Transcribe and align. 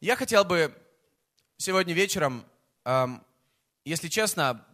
Я 0.00 0.14
хотел 0.14 0.44
бы 0.44 0.72
сегодня 1.56 1.92
вечером, 1.92 2.46
если 3.84 4.06
честно, 4.06 4.64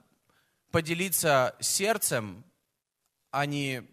поделиться 0.71 1.57
сердцем, 1.61 2.45
а 3.31 3.47
не, 3.47 3.84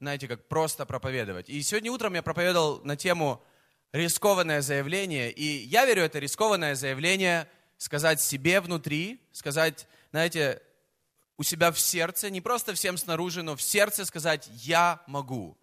знаете, 0.00 0.26
как 0.26 0.48
просто 0.48 0.86
проповедовать. 0.86 1.48
И 1.48 1.62
сегодня 1.62 1.92
утром 1.92 2.14
я 2.14 2.22
проповедовал 2.24 2.80
на 2.82 2.96
тему 2.96 3.40
рискованное 3.92 4.62
заявление. 4.62 5.30
И 5.30 5.44
я 5.44 5.86
верю, 5.86 6.02
это 6.02 6.18
рискованное 6.18 6.74
заявление 6.74 7.48
сказать 7.76 8.20
себе 8.20 8.60
внутри, 8.60 9.20
сказать, 9.30 9.86
знаете, 10.10 10.60
у 11.36 11.44
себя 11.44 11.70
в 11.70 11.78
сердце, 11.78 12.30
не 12.30 12.40
просто 12.40 12.74
всем 12.74 12.96
снаружи, 12.96 13.44
но 13.44 13.54
в 13.54 13.62
сердце 13.62 14.04
сказать 14.04 14.48
«я 14.54 15.04
могу». 15.06 15.56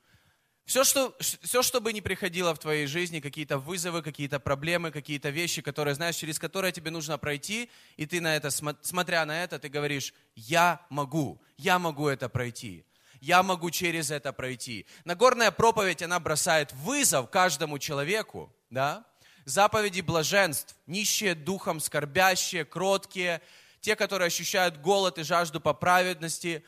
Все, 0.68 0.84
что, 0.84 1.16
все, 1.22 1.64
что 1.64 1.80
бы 1.80 1.94
ни 1.94 2.02
приходило 2.02 2.54
в 2.54 2.60
твоей 2.60 2.88
жизни, 2.88 3.22
какие-то 3.22 3.58
вызовы, 3.58 4.02
какие-то 4.02 4.38
проблемы, 4.38 4.92
какие-то 4.92 5.30
вещи, 5.30 5.62
которые, 5.62 5.96
знаешь, 5.96 6.18
через 6.18 6.40
которые 6.40 6.74
тебе 6.74 6.92
нужно 6.92 7.18
пройти, 7.18 7.70
и 7.96 8.06
ты 8.06 8.20
на 8.20 8.36
это, 8.36 8.50
смотря 8.82 9.26
на 9.26 9.42
это, 9.42 9.60
ты 9.60 9.70
говоришь, 9.70 10.14
я 10.36 10.86
могу, 10.90 11.42
я 11.56 11.80
могу 11.80 12.10
это 12.10 12.28
пройти, 12.28 12.84
я 13.22 13.44
могу 13.44 13.72
через 13.72 14.12
это 14.12 14.34
пройти. 14.34 14.86
Нагорная 15.06 15.52
проповедь, 15.52 16.04
она 16.04 16.20
бросает 16.20 16.74
вызов 16.74 17.30
каждому 17.30 17.80
человеку, 17.80 18.54
да, 18.70 19.06
заповеди 19.46 20.02
блаженств, 20.02 20.76
нищие 20.86 21.34
духом, 21.34 21.80
скорбящие, 21.80 22.66
кроткие, 22.66 23.42
те, 23.80 23.96
которые 23.96 24.28
ощущают 24.28 24.82
голод 24.82 25.18
и 25.18 25.24
жажду 25.24 25.62
по 25.62 25.74
праведности, 25.74 26.62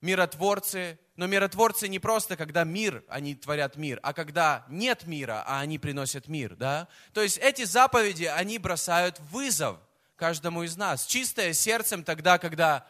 миротворцы. 0.00 0.98
Но 1.16 1.26
миротворцы 1.26 1.88
не 1.88 1.98
просто, 1.98 2.36
когда 2.36 2.64
мир, 2.64 3.04
они 3.08 3.34
творят 3.34 3.76
мир, 3.76 3.98
а 4.02 4.12
когда 4.12 4.64
нет 4.68 5.06
мира, 5.06 5.42
а 5.46 5.60
они 5.60 5.78
приносят 5.78 6.28
мир. 6.28 6.54
Да? 6.54 6.86
То 7.12 7.22
есть 7.22 7.38
эти 7.38 7.64
заповеди, 7.64 8.24
они 8.24 8.58
бросают 8.58 9.18
вызов 9.30 9.78
каждому 10.16 10.62
из 10.62 10.76
нас. 10.76 11.06
Чистое 11.06 11.52
сердцем 11.52 12.04
тогда, 12.04 12.38
когда, 12.38 12.86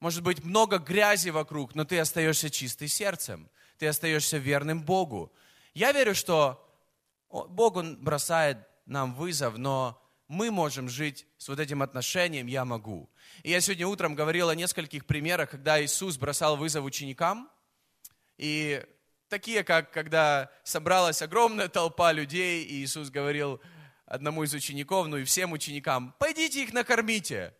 может 0.00 0.22
быть, 0.22 0.44
много 0.44 0.78
грязи 0.78 1.30
вокруг, 1.30 1.74
но 1.74 1.84
ты 1.84 1.98
остаешься 1.98 2.50
чистым 2.50 2.88
сердцем. 2.88 3.48
Ты 3.78 3.86
остаешься 3.86 4.38
верным 4.38 4.82
Богу. 4.82 5.32
Я 5.72 5.92
верю, 5.92 6.14
что 6.14 6.64
Бог, 7.30 7.76
Он 7.76 7.96
бросает 7.96 8.58
нам 8.86 9.14
вызов, 9.14 9.56
но 9.56 10.02
мы 10.28 10.50
можем 10.50 10.88
жить 10.88 11.26
с 11.38 11.48
вот 11.48 11.58
этим 11.58 11.82
отношением 11.82 12.46
«я 12.46 12.64
могу». 12.64 13.10
И 13.42 13.50
я 13.50 13.60
сегодня 13.60 13.86
утром 13.86 14.14
говорил 14.14 14.50
о 14.50 14.54
нескольких 14.54 15.06
примерах, 15.06 15.50
когда 15.50 15.82
Иисус 15.82 16.18
бросал 16.18 16.56
вызов 16.56 16.84
ученикам. 16.84 17.50
И 18.36 18.84
такие, 19.28 19.64
как 19.64 19.90
когда 19.90 20.50
собралась 20.64 21.22
огромная 21.22 21.68
толпа 21.68 22.12
людей, 22.12 22.62
и 22.64 22.84
Иисус 22.84 23.10
говорил 23.10 23.60
одному 24.04 24.44
из 24.44 24.52
учеников, 24.54 25.06
ну 25.06 25.16
и 25.16 25.24
всем 25.24 25.52
ученикам, 25.52 26.14
пойдите 26.18 26.62
их 26.62 26.72
накормите. 26.72 27.54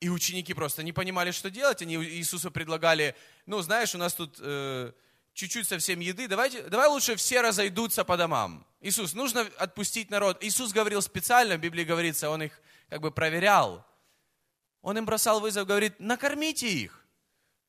И 0.00 0.08
ученики 0.08 0.54
просто 0.54 0.82
не 0.82 0.92
понимали, 0.92 1.32
что 1.32 1.50
делать. 1.50 1.82
Они 1.82 1.96
Иисусу 1.96 2.50
предлагали, 2.50 3.16
ну 3.46 3.60
знаешь, 3.62 3.94
у 3.94 3.98
нас 3.98 4.14
тут 4.14 4.36
э, 4.38 4.92
чуть-чуть 5.38 5.68
совсем 5.68 6.00
еды, 6.00 6.26
давайте, 6.26 6.62
давай 6.64 6.88
лучше 6.88 7.14
все 7.14 7.40
разойдутся 7.40 8.04
по 8.04 8.16
домам. 8.16 8.66
Иисус, 8.80 9.14
нужно 9.14 9.42
отпустить 9.58 10.10
народ. 10.10 10.42
Иисус 10.42 10.72
говорил 10.72 11.00
специально, 11.00 11.56
в 11.56 11.60
Библии 11.60 11.84
говорится, 11.84 12.28
Он 12.28 12.42
их 12.42 12.60
как 12.88 13.00
бы 13.00 13.12
проверял. 13.12 13.86
Он 14.82 14.98
им 14.98 15.06
бросал 15.06 15.38
вызов, 15.40 15.68
говорит, 15.68 16.00
накормите 16.00 16.68
их, 16.68 17.06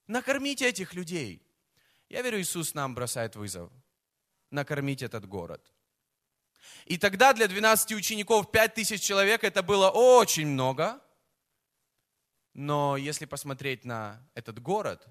накормите 0.07 0.67
этих 0.67 0.95
людей. 0.95 1.43
Я 2.09 2.23
верю, 2.23 2.41
Иисус 2.41 2.73
нам 2.73 2.95
бросает 2.95 3.35
вызов, 3.35 3.71
накормить 4.49 5.03
этот 5.03 5.27
город. 5.27 5.61
И 6.85 6.97
тогда 6.97 7.33
для 7.33 7.47
12 7.47 7.91
учеников 7.91 8.51
5 8.51 8.73
тысяч 8.73 9.01
человек 9.01 9.43
это 9.43 9.61
было 9.61 9.91
очень 9.91 10.47
много. 10.47 10.99
Но 12.55 12.97
если 12.97 13.25
посмотреть 13.25 13.85
на 13.85 14.27
этот 14.33 14.59
город, 14.59 15.07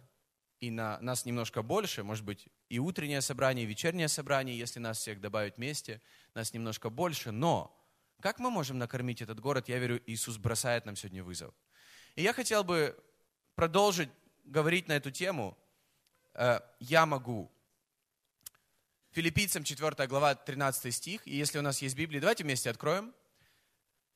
и 0.61 0.71
на 0.71 0.99
нас 1.01 1.25
немножко 1.25 1.63
больше, 1.63 2.03
может 2.03 2.25
быть, 2.25 2.49
и 2.69 2.79
утреннее 2.79 3.21
собрание, 3.21 3.65
и 3.65 3.69
вечернее 3.69 4.09
собрание, 4.09 4.59
если 4.59 4.81
нас 4.81 4.99
всех 4.99 5.21
добавить 5.21 5.57
вместе, 5.57 6.01
нас 6.35 6.53
немножко 6.53 6.91
больше. 6.91 7.31
Но 7.31 7.75
как 8.21 8.39
мы 8.39 8.51
можем 8.51 8.79
накормить 8.79 9.23
этот 9.23 9.41
город? 9.41 9.69
Я 9.69 9.79
верю, 9.79 10.03
Иисус 10.07 10.37
бросает 10.37 10.85
нам 10.85 10.97
сегодня 10.97 11.23
вызов. 11.23 11.55
И 12.17 12.23
я 12.23 12.33
хотел 12.33 12.65
бы 12.65 12.99
продолжить 13.55 14.11
говорить 14.45 14.89
на 14.89 14.93
эту 14.93 15.11
тему. 15.11 15.57
Э, 16.35 16.61
«Я 16.81 17.07
могу». 17.07 17.51
Филиппийцам 19.11 19.65
4 19.65 20.07
глава 20.07 20.35
13 20.35 20.95
стих. 20.95 21.27
И 21.27 21.37
если 21.37 21.59
у 21.59 21.63
нас 21.63 21.81
есть 21.81 21.97
Библия, 21.97 22.21
давайте 22.21 22.45
вместе 22.45 22.71
откроем. 22.71 23.15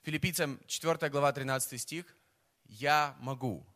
Филиппийцам 0.03 0.61
4 0.67 1.11
глава 1.11 1.33
13 1.33 1.81
стих. 1.81 2.17
«Я 2.65 3.17
могу». 3.21 3.67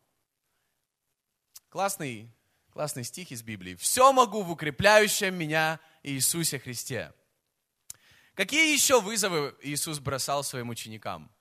Классный 1.69 2.29
Классный 2.77 3.05
стих 3.05 3.31
из 3.31 3.41
Библии. 3.41 3.73
«Все 3.73 4.13
могу 4.13 4.43
в 4.43 4.51
укрепляющем 4.51 5.33
меня 5.33 5.79
Иисусе 6.03 6.59
Христе». 6.59 7.11
Какие 8.35 8.71
еще 8.71 9.01
вызовы 9.01 9.55
Иисус 9.63 9.97
бросал 9.97 10.43
своим 10.43 10.69
ученикам? 10.69 11.31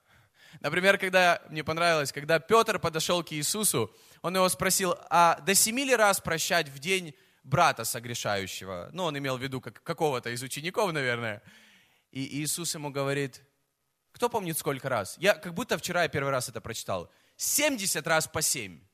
Например, 0.61 0.97
когда, 0.97 1.43
мне 1.51 1.63
понравилось, 1.63 2.11
когда 2.11 2.39
Петр 2.39 2.79
подошел 2.79 3.23
к 3.23 3.33
Иисусу, 3.33 3.95
он 4.23 4.35
его 4.35 4.49
спросил, 4.49 4.97
а 5.11 5.39
до 5.41 5.55
семи 5.55 5.85
ли 5.85 5.95
раз 5.95 6.23
прощать 6.23 6.71
в 6.71 6.79
день 6.79 7.15
брата 7.45 7.85
согрешающего? 7.85 8.89
Ну, 8.95 9.05
он 9.05 9.19
имел 9.19 9.37
в 9.37 9.43
виду 9.43 9.61
как, 9.61 9.83
какого-то 9.83 10.31
из 10.31 10.43
учеников, 10.43 10.91
наверное. 10.95 11.43
И 12.13 12.41
Иисус 12.43 12.75
ему 12.75 12.89
говорит, 12.89 13.43
кто 14.13 14.31
помнит 14.31 14.57
сколько 14.57 14.89
раз? 14.89 15.17
Я 15.19 15.35
как 15.35 15.53
будто 15.53 15.77
вчера 15.77 16.05
я 16.05 16.09
первый 16.09 16.31
раз 16.31 16.49
это 16.49 16.63
прочитал. 16.63 17.11
70 17.37 18.07
раз 18.07 18.27
по 18.27 18.41
7 18.41 18.86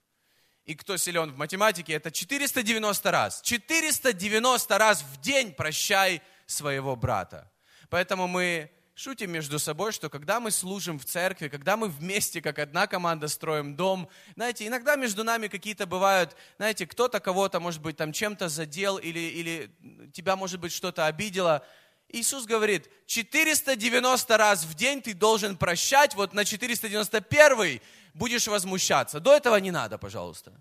и 0.65 0.75
кто 0.75 0.97
силен 0.97 1.33
в 1.33 1.39
математике, 1.39 1.95
это 1.95 2.11
490 2.11 3.11
раз. 3.11 3.41
490 3.43 4.79
раз 4.79 5.03
в 5.03 5.21
день 5.21 5.53
прощай 5.53 6.23
своего 6.47 6.95
брата. 6.95 7.51
Поэтому 7.89 8.29
мы 8.29 8.71
шутим 8.95 9.33
между 9.33 9.59
собой, 9.59 9.93
что 9.93 10.09
когда 10.09 10.39
мы 10.39 10.51
служим 10.51 10.99
в 10.99 11.05
церкви, 11.05 11.49
когда 11.49 11.77
мы 11.77 11.89
вместе, 11.89 12.41
как 12.41 12.59
одна 12.59 12.87
команда, 12.87 13.29
строим 13.29 13.75
дом, 13.75 14.09
знаете, 14.35 14.67
иногда 14.67 14.97
между 14.97 15.25
нами 15.25 15.49
какие-то 15.49 15.87
бывают, 15.87 16.37
знаете, 16.59 16.87
кто-то 16.87 17.19
кого-то, 17.19 17.59
может 17.59 17.83
быть, 17.83 17.97
там 17.97 18.13
чем-то 18.13 18.49
задел 18.49 18.99
или, 18.99 19.19
или 19.19 19.71
тебя, 20.13 20.37
может 20.37 20.61
быть, 20.61 20.73
что-то 20.73 21.07
обидело. 21.07 21.67
Иисус 22.13 22.45
говорит, 22.45 22.91
490 23.07 24.37
раз 24.37 24.65
в 24.65 24.75
день 24.75 25.01
ты 25.01 25.15
должен 25.15 25.57
прощать, 25.57 26.15
вот 26.15 26.35
на 26.35 26.45
491 26.45 27.81
будешь 28.15 28.47
возмущаться. 28.47 29.19
До 29.19 29.35
этого 29.35 29.57
не 29.57 29.71
надо, 29.71 29.99
пожалуйста. 29.99 30.53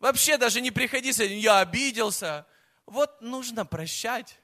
Вообще 0.00 0.36
даже 0.36 0.60
не 0.60 0.72
приходи 0.72 1.12
с 1.12 1.20
этим, 1.20 1.38
я 1.38 1.60
обиделся. 1.60 2.46
Вот 2.86 3.22
нужно 3.22 3.64
прощать 3.64 4.40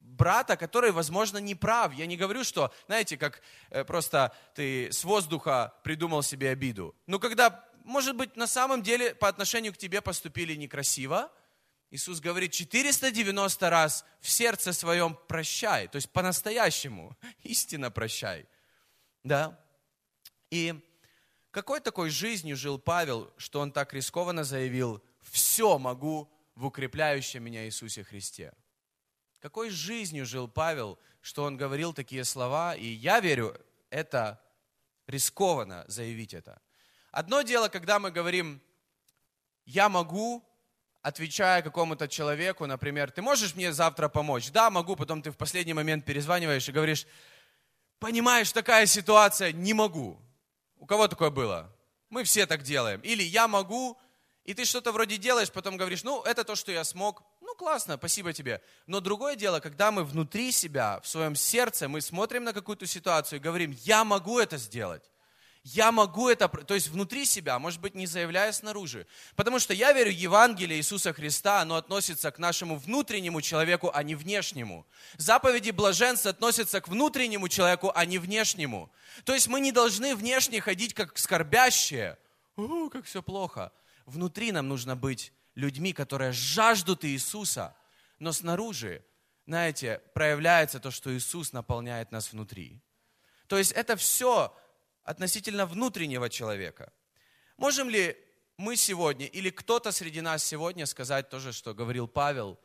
брата, 0.00 0.56
который, 0.56 0.90
возможно, 0.90 1.38
не 1.38 1.54
прав. 1.54 1.94
Я 1.94 2.06
не 2.06 2.16
говорю, 2.16 2.44
что, 2.44 2.72
знаете, 2.86 3.16
как 3.16 3.40
э, 3.70 3.84
просто 3.84 4.36
ты 4.54 4.92
с 4.92 5.04
воздуха 5.04 5.74
придумал 5.82 6.22
себе 6.22 6.50
обиду. 6.50 6.94
Но 7.06 7.18
когда, 7.18 7.64
может 7.84 8.16
быть, 8.16 8.36
на 8.36 8.46
самом 8.46 8.82
деле 8.82 9.14
по 9.14 9.28
отношению 9.28 9.72
к 9.72 9.78
тебе 9.78 10.02
поступили 10.02 10.54
некрасиво, 10.54 11.30
Иисус 11.90 12.20
говорит 12.20 12.52
490 12.52 13.70
раз 13.70 14.04
в 14.20 14.28
сердце 14.28 14.72
своем 14.72 15.18
прощай, 15.26 15.88
то 15.88 15.96
есть 15.96 16.10
по-настоящему, 16.10 17.16
истинно 17.42 17.90
прощай. 17.90 18.46
Да? 19.22 19.58
И 20.50 20.78
какой 21.50 21.80
такой 21.80 22.10
жизнью 22.10 22.56
жил 22.56 22.78
Павел, 22.78 23.32
что 23.38 23.60
он 23.60 23.72
так 23.72 23.94
рискованно 23.94 24.44
заявил, 24.44 25.02
все 25.22 25.78
могу 25.78 26.30
в 26.54 26.66
укрепляющем 26.66 27.42
меня 27.42 27.64
Иисусе 27.66 28.04
Христе? 28.04 28.52
Какой 29.40 29.70
жизнью 29.70 30.26
жил 30.26 30.46
Павел, 30.46 30.98
что 31.22 31.44
он 31.44 31.56
говорил 31.56 31.94
такие 31.94 32.24
слова, 32.24 32.74
и 32.74 32.86
я 32.86 33.20
верю, 33.20 33.58
это 33.88 34.42
рискованно 35.06 35.84
заявить 35.88 36.34
это. 36.34 36.60
Одно 37.10 37.42
дело, 37.42 37.68
когда 37.68 37.98
мы 37.98 38.10
говорим, 38.10 38.60
я 39.64 39.88
могу, 39.88 40.47
отвечая 41.02 41.62
какому-то 41.62 42.08
человеку, 42.08 42.66
например, 42.66 43.10
ты 43.10 43.22
можешь 43.22 43.54
мне 43.54 43.72
завтра 43.72 44.08
помочь? 44.08 44.50
Да, 44.50 44.70
могу, 44.70 44.96
потом 44.96 45.22
ты 45.22 45.30
в 45.30 45.36
последний 45.36 45.74
момент 45.74 46.04
перезваниваешь 46.04 46.68
и 46.68 46.72
говоришь, 46.72 47.06
понимаешь, 47.98 48.52
такая 48.52 48.86
ситуация, 48.86 49.52
не 49.52 49.74
могу. 49.74 50.20
У 50.76 50.86
кого 50.86 51.08
такое 51.08 51.30
было? 51.30 51.72
Мы 52.10 52.24
все 52.24 52.46
так 52.46 52.62
делаем. 52.62 53.00
Или 53.00 53.22
я 53.22 53.48
могу, 53.48 53.98
и 54.44 54.54
ты 54.54 54.64
что-то 54.64 54.92
вроде 54.92 55.18
делаешь, 55.18 55.50
потом 55.50 55.76
говоришь, 55.76 56.04
ну, 56.04 56.22
это 56.22 56.44
то, 56.44 56.56
что 56.56 56.72
я 56.72 56.84
смог. 56.84 57.22
Ну, 57.40 57.54
классно, 57.54 57.96
спасибо 57.96 58.32
тебе. 58.32 58.62
Но 58.86 59.00
другое 59.00 59.36
дело, 59.36 59.60
когда 59.60 59.90
мы 59.90 60.04
внутри 60.04 60.52
себя, 60.52 61.00
в 61.00 61.08
своем 61.08 61.34
сердце, 61.34 61.88
мы 61.88 62.00
смотрим 62.00 62.44
на 62.44 62.52
какую-то 62.52 62.86
ситуацию 62.86 63.38
и 63.38 63.42
говорим, 63.42 63.76
я 63.84 64.04
могу 64.04 64.38
это 64.38 64.56
сделать. 64.56 65.10
Я 65.74 65.92
могу 65.92 66.30
это, 66.30 66.48
то 66.48 66.74
есть 66.74 66.88
внутри 66.88 67.26
себя, 67.26 67.58
может 67.58 67.80
быть, 67.80 67.94
не 67.94 68.06
заявляя 68.06 68.52
снаружи. 68.52 69.06
Потому 69.36 69.58
что 69.58 69.74
я 69.74 69.92
верю, 69.92 70.10
Евангелие 70.10 70.78
Иисуса 70.78 71.12
Христа, 71.12 71.60
оно 71.60 71.76
относится 71.76 72.30
к 72.30 72.38
нашему 72.38 72.76
внутреннему 72.76 73.42
человеку, 73.42 73.90
а 73.92 74.02
не 74.02 74.14
внешнему. 74.14 74.86
Заповеди 75.18 75.70
блаженства 75.70 76.30
относятся 76.30 76.80
к 76.80 76.88
внутреннему 76.88 77.48
человеку, 77.48 77.92
а 77.94 78.06
не 78.06 78.18
внешнему. 78.18 78.90
То 79.24 79.34
есть 79.34 79.48
мы 79.48 79.60
не 79.60 79.72
должны 79.72 80.16
внешне 80.16 80.60
ходить 80.60 80.94
как 80.94 81.18
скорбящие. 81.18 82.18
О, 82.56 82.88
как 82.88 83.04
все 83.04 83.22
плохо. 83.22 83.70
Внутри 84.06 84.52
нам 84.52 84.68
нужно 84.68 84.96
быть 84.96 85.32
людьми, 85.54 85.92
которые 85.92 86.32
жаждут 86.32 87.04
Иисуса, 87.04 87.76
но 88.18 88.32
снаружи, 88.32 89.04
знаете, 89.46 90.00
проявляется 90.14 90.80
то, 90.80 90.90
что 90.90 91.14
Иисус 91.14 91.52
наполняет 91.52 92.10
нас 92.10 92.32
внутри. 92.32 92.80
То 93.48 93.58
есть 93.58 93.72
это 93.72 93.96
все 93.96 94.54
относительно 95.08 95.64
внутреннего 95.64 96.28
человека. 96.28 96.92
Можем 97.56 97.88
ли 97.88 98.14
мы 98.58 98.76
сегодня 98.76 99.26
или 99.26 99.48
кто-то 99.48 99.90
среди 99.90 100.20
нас 100.20 100.44
сегодня 100.44 100.84
сказать 100.84 101.30
то 101.30 101.38
же, 101.38 101.52
что 101.52 101.72
говорил 101.72 102.06
Павел 102.06 102.60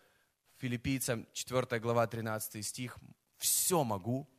филиппийцам 0.57 1.25
4 1.31 1.79
глава 1.79 2.05
13 2.05 2.65
стих, 2.65 2.97
«Все 3.37 3.83
могу 3.83 4.29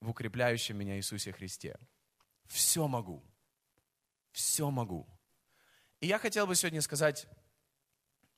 в 0.00 0.08
укрепляющем 0.08 0.78
меня 0.78 0.96
Иисусе 0.96 1.32
Христе». 1.32 1.78
Все 2.46 2.88
могу. 2.88 3.22
Все 4.32 4.70
могу. 4.70 5.06
И 6.00 6.06
я 6.06 6.18
хотел 6.18 6.46
бы 6.46 6.54
сегодня 6.54 6.80
сказать, 6.80 7.26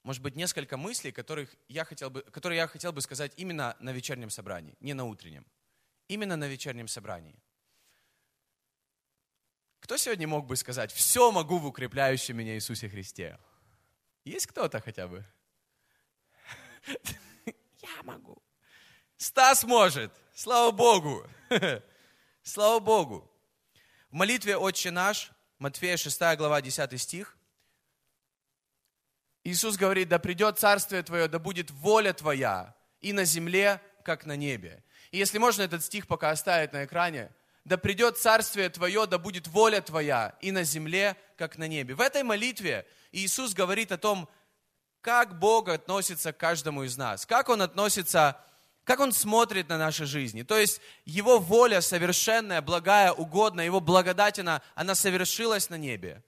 может 0.03 0.23
быть, 0.23 0.35
несколько 0.35 0.77
мыслей, 0.77 1.13
которых 1.13 1.55
я 1.69 1.85
хотел 1.85 2.11
бы, 2.11 2.23
которые 2.23 2.59
я 2.59 2.67
хотел 2.67 2.93
бы 2.93 3.01
сказать 3.01 3.33
именно 3.37 3.77
на 3.79 3.91
вечернем 3.91 4.31
собрании, 4.31 4.77
не 4.81 4.93
на 4.93 5.05
утреннем. 5.05 5.47
Именно 6.09 6.37
на 6.37 6.49
вечернем 6.49 6.89
собрании. 6.89 7.44
Кто 9.85 9.99
сегодня 9.99 10.27
мог 10.27 10.47
бы 10.47 10.57
сказать, 10.57 10.91
все 10.91 11.31
могу 11.31 11.59
в 11.59 11.67
укрепляющем 11.67 12.39
меня 12.39 12.55
Иисусе 12.55 12.89
Христе? 12.89 13.39
Есть 14.25 14.47
кто-то 14.47 14.81
хотя 14.81 15.07
бы? 15.07 15.27
Я 17.45 18.03
могу. 18.03 18.43
Стас 19.19 19.63
может. 19.63 20.11
Слава 20.35 20.71
Богу. 20.71 21.27
Слава 22.43 22.81
Богу. 22.81 23.31
В 24.09 24.15
молитве 24.15 24.57
«Отче 24.57 24.91
наш», 24.91 25.31
Матфея 25.59 25.99
6 25.99 26.19
глава 26.39 26.63
10 26.63 26.99
стих, 26.99 27.37
Иисус 29.45 29.77
говорит, 29.77 30.09
да 30.09 30.19
придет 30.19 30.59
Царствие 30.59 31.03
Твое, 31.03 31.29
да 31.29 31.39
будет 31.39 31.71
воля 31.71 32.15
Твоя 32.15 32.75
и 33.03 33.13
на 33.13 33.27
земле, 33.27 33.83
как 34.03 34.25
на 34.25 34.35
небе. 34.35 34.83
И 35.11 35.19
если 35.19 35.37
можно 35.37 35.61
этот 35.61 35.85
стих 35.85 36.07
пока 36.07 36.31
оставить 36.31 36.73
на 36.73 36.87
экране, 36.87 37.31
да 37.65 37.79
придет 37.79 38.19
царствие 38.19 38.69
Твое, 38.69 39.07
да 39.07 39.19
будет 39.19 39.49
воля 39.49 39.81
Твоя 39.81 40.37
и 40.41 40.53
на 40.53 40.65
земле, 40.65 41.17
как 41.37 41.57
на 41.57 41.67
небе. 41.67 41.95
В 41.95 42.01
этой 42.01 42.23
молитве 42.23 42.87
Иисус 43.11 43.55
говорит 43.55 43.91
о 43.91 43.99
том, 43.99 44.29
как 45.01 45.39
Бог 45.39 45.69
относится 45.69 46.33
к 46.33 46.37
каждому 46.37 46.85
из 46.85 46.97
нас, 46.97 47.27
как 47.27 47.49
Он 47.49 47.63
относится, 47.63 48.41
как 48.85 49.01
Он 49.01 49.13
смотрит 49.13 49.69
на 49.69 49.79
наши 49.79 50.05
жизни. 50.05 50.43
То 50.43 50.59
есть 50.59 50.81
Его 51.07 51.39
воля 51.39 51.81
совершенная, 51.81 52.61
благая, 52.61 53.13
угодная, 53.13 53.65
Его 53.65 53.81
благодать, 53.81 54.39
она, 54.39 54.61
она 54.75 54.95
совершилась 54.95 55.71
на 55.71 55.77
небе. 55.77 56.23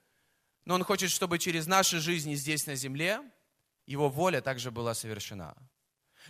Но 0.65 0.73
Он 0.73 0.83
хочет, 0.83 1.11
чтобы 1.11 1.37
через 1.37 1.67
наши 1.67 1.99
жизни 1.99 2.33
здесь 2.33 2.65
на 2.65 2.75
земле 2.75 3.21
Его 3.85 4.09
воля 4.09 4.41
также 4.41 4.71
была 4.71 4.95
совершена. 4.95 5.55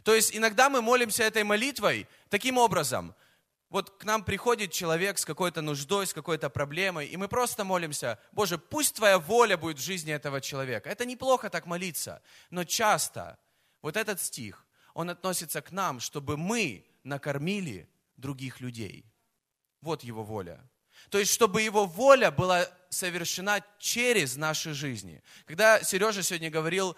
То 0.04 0.14
есть 0.14 0.36
иногда 0.36 0.70
мы 0.70 0.82
молимся 0.82 1.24
этой 1.24 1.46
молитвой 1.46 2.10
таким 2.30 2.58
образом– 2.58 3.16
вот 3.70 3.98
к 3.98 4.06
нам 4.06 4.24
приходит 4.24 4.72
человек 4.72 5.18
с 5.18 5.26
какой-то 5.26 5.62
нуждой, 5.62 6.08
с 6.08 6.14
какой-то 6.14 6.50
проблемой, 6.50 7.08
и 7.08 7.18
мы 7.18 7.28
просто 7.28 7.64
молимся, 7.64 8.20
Боже, 8.32 8.58
пусть 8.58 8.96
Твоя 8.96 9.20
воля 9.20 9.58
будет 9.58 9.78
в 9.78 9.84
жизни 9.84 10.14
этого 10.14 10.40
человека. 10.40 10.90
Это 10.90 11.06
неплохо 11.06 11.50
так 11.50 11.66
молиться, 11.66 12.22
но 12.50 12.64
часто 12.64 13.38
вот 13.82 13.98
этот 13.98 14.22
стих, 14.22 14.66
он 14.94 15.10
относится 15.10 15.62
к 15.62 15.72
нам, 15.72 16.00
чтобы 16.00 16.38
мы 16.38 16.86
накормили 17.04 17.90
других 18.16 18.62
людей. 18.62 19.06
Вот 19.82 20.04
его 20.04 20.24
воля. 20.24 20.60
То 21.10 21.20
есть, 21.20 21.32
чтобы 21.32 21.62
его 21.62 21.86
воля 21.86 22.32
была 22.32 22.68
совершена 22.90 23.64
через 23.80 24.36
наши 24.36 24.74
жизни. 24.74 25.22
Когда 25.46 25.84
Сережа 25.84 26.24
сегодня 26.24 26.50
говорил, 26.50 26.98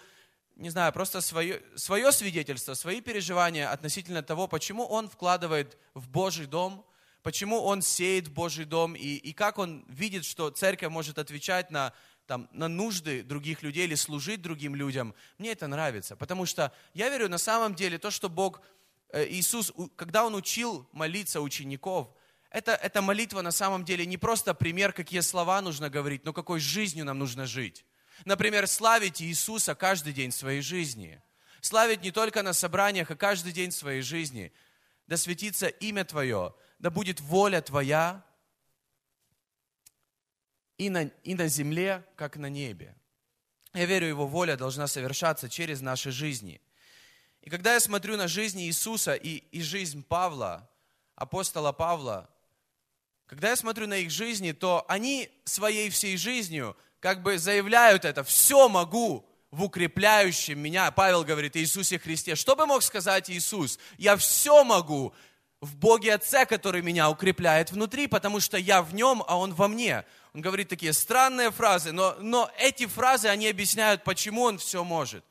не 0.60 0.68
знаю, 0.68 0.92
просто 0.92 1.22
свое, 1.22 1.62
свое 1.74 2.12
свидетельство, 2.12 2.74
свои 2.74 3.00
переживания 3.00 3.70
относительно 3.70 4.22
того, 4.22 4.46
почему 4.46 4.84
он 4.84 5.08
вкладывает 5.08 5.78
в 5.94 6.06
Божий 6.08 6.44
дом, 6.44 6.84
почему 7.22 7.62
он 7.62 7.80
сеет 7.80 8.28
в 8.28 8.32
Божий 8.32 8.66
дом, 8.66 8.94
и, 8.94 9.14
и 9.14 9.32
как 9.32 9.58
он 9.58 9.86
видит, 9.88 10.26
что 10.26 10.50
церковь 10.50 10.90
может 10.90 11.18
отвечать 11.18 11.70
на, 11.70 11.94
там, 12.26 12.46
на 12.52 12.68
нужды 12.68 13.22
других 13.22 13.62
людей 13.62 13.84
или 13.84 13.94
служить 13.94 14.42
другим 14.42 14.74
людям. 14.74 15.14
Мне 15.38 15.52
это 15.52 15.66
нравится, 15.66 16.14
потому 16.14 16.44
что 16.44 16.72
я 16.92 17.08
верю 17.08 17.30
на 17.30 17.38
самом 17.38 17.74
деле 17.74 17.96
то, 17.96 18.10
что 18.10 18.28
Бог, 18.28 18.60
э, 19.08 19.26
Иисус, 19.30 19.72
когда 19.96 20.26
Он 20.26 20.34
учил 20.34 20.86
молиться 20.92 21.40
учеников, 21.40 22.08
это, 22.50 22.72
это 22.72 23.00
молитва 23.00 23.40
на 23.40 23.52
самом 23.52 23.82
деле 23.82 24.04
не 24.04 24.18
просто 24.18 24.52
пример, 24.52 24.92
какие 24.92 25.20
слова 25.20 25.62
нужно 25.62 25.88
говорить, 25.88 26.26
но 26.26 26.34
какой 26.34 26.60
жизнью 26.60 27.06
нам 27.06 27.18
нужно 27.18 27.46
жить. 27.46 27.86
Например, 28.24 28.66
славить 28.66 29.22
Иисуса 29.22 29.74
каждый 29.74 30.12
день 30.12 30.32
своей 30.32 30.60
жизни. 30.60 31.22
Славить 31.60 32.02
не 32.02 32.10
только 32.10 32.42
на 32.42 32.52
собраниях, 32.52 33.10
а 33.10 33.16
каждый 33.16 33.52
день 33.52 33.72
своей 33.72 34.02
жизни. 34.02 34.52
Да 35.06 35.16
светится 35.16 35.66
имя 35.66 36.04
Твое, 36.04 36.54
да 36.78 36.90
будет 36.90 37.20
воля 37.20 37.60
Твоя 37.60 38.24
и 40.78 40.88
на, 40.88 41.04
и 41.04 41.34
на 41.34 41.48
земле, 41.48 42.04
как 42.16 42.36
на 42.36 42.48
небе. 42.48 42.94
Я 43.74 43.84
верю, 43.84 44.06
Его 44.06 44.26
воля 44.26 44.56
должна 44.56 44.86
совершаться 44.86 45.48
через 45.48 45.80
наши 45.80 46.10
жизни. 46.10 46.60
И 47.42 47.50
когда 47.50 47.74
я 47.74 47.80
смотрю 47.80 48.16
на 48.16 48.28
жизнь 48.28 48.60
Иисуса 48.60 49.14
и, 49.14 49.36
и 49.50 49.62
жизнь 49.62 50.02
Павла, 50.02 50.68
апостола 51.14 51.72
Павла, 51.72 52.30
когда 53.26 53.50
я 53.50 53.56
смотрю 53.56 53.86
на 53.86 53.98
их 53.98 54.10
жизни, 54.10 54.52
то 54.52 54.84
они 54.88 55.30
своей 55.44 55.88
всей 55.90 56.16
жизнью 56.16 56.76
как 57.00 57.22
бы 57.22 57.38
заявляют 57.38 58.04
это, 58.04 58.22
все 58.22 58.68
могу 58.68 59.26
в 59.50 59.64
укрепляющем 59.64 60.58
меня, 60.58 60.90
Павел 60.92 61.24
говорит, 61.24 61.56
Иисусе 61.56 61.98
Христе. 61.98 62.36
Что 62.36 62.54
бы 62.54 62.66
мог 62.66 62.82
сказать 62.82 63.28
Иисус? 63.30 63.78
Я 63.98 64.16
все 64.16 64.62
могу 64.62 65.12
в 65.60 65.76
Боге 65.76 66.14
Отце, 66.14 66.46
который 66.46 66.82
меня 66.82 67.10
укрепляет 67.10 67.72
внутри, 67.72 68.06
потому 68.06 68.38
что 68.38 68.56
я 68.56 68.82
в 68.82 68.94
нем, 68.94 69.24
а 69.26 69.36
он 69.36 69.52
во 69.54 69.66
мне. 69.66 70.04
Он 70.34 70.40
говорит 70.40 70.68
такие 70.68 70.92
странные 70.92 71.50
фразы, 71.50 71.90
но, 71.90 72.14
но 72.20 72.50
эти 72.58 72.86
фразы, 72.86 73.26
они 73.26 73.48
объясняют, 73.48 74.04
почему 74.04 74.42
он 74.42 74.58
все 74.58 74.84
может. 74.84 75.24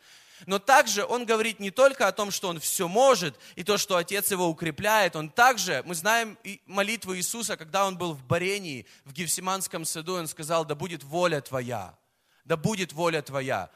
Но 0.45 0.59
также 0.59 1.05
он 1.05 1.25
говорит 1.25 1.59
не 1.59 1.71
только 1.71 2.07
о 2.07 2.11
том, 2.11 2.31
что 2.31 2.49
он 2.49 2.59
все 2.59 2.87
может, 2.87 3.37
и 3.55 3.63
то, 3.63 3.77
что 3.77 3.97
Отец 3.97 4.31
его 4.31 4.47
укрепляет, 4.47 5.15
он 5.15 5.29
также, 5.29 5.83
мы 5.85 5.95
знаем 5.95 6.37
молитву 6.65 7.15
Иисуса, 7.15 7.57
когда 7.57 7.85
он 7.85 7.97
был 7.97 8.13
в 8.13 8.23
Барении, 8.23 8.85
в 9.05 9.13
Гефсиманском 9.13 9.85
саду, 9.85 10.15
он 10.15 10.27
сказал, 10.27 10.65
да 10.65 10.75
будет 10.75 11.03
воля 11.03 11.41
твоя, 11.41 11.97
да 12.45 12.57
будет 12.57 12.93
воля 12.93 13.21
твоя. 13.21 13.69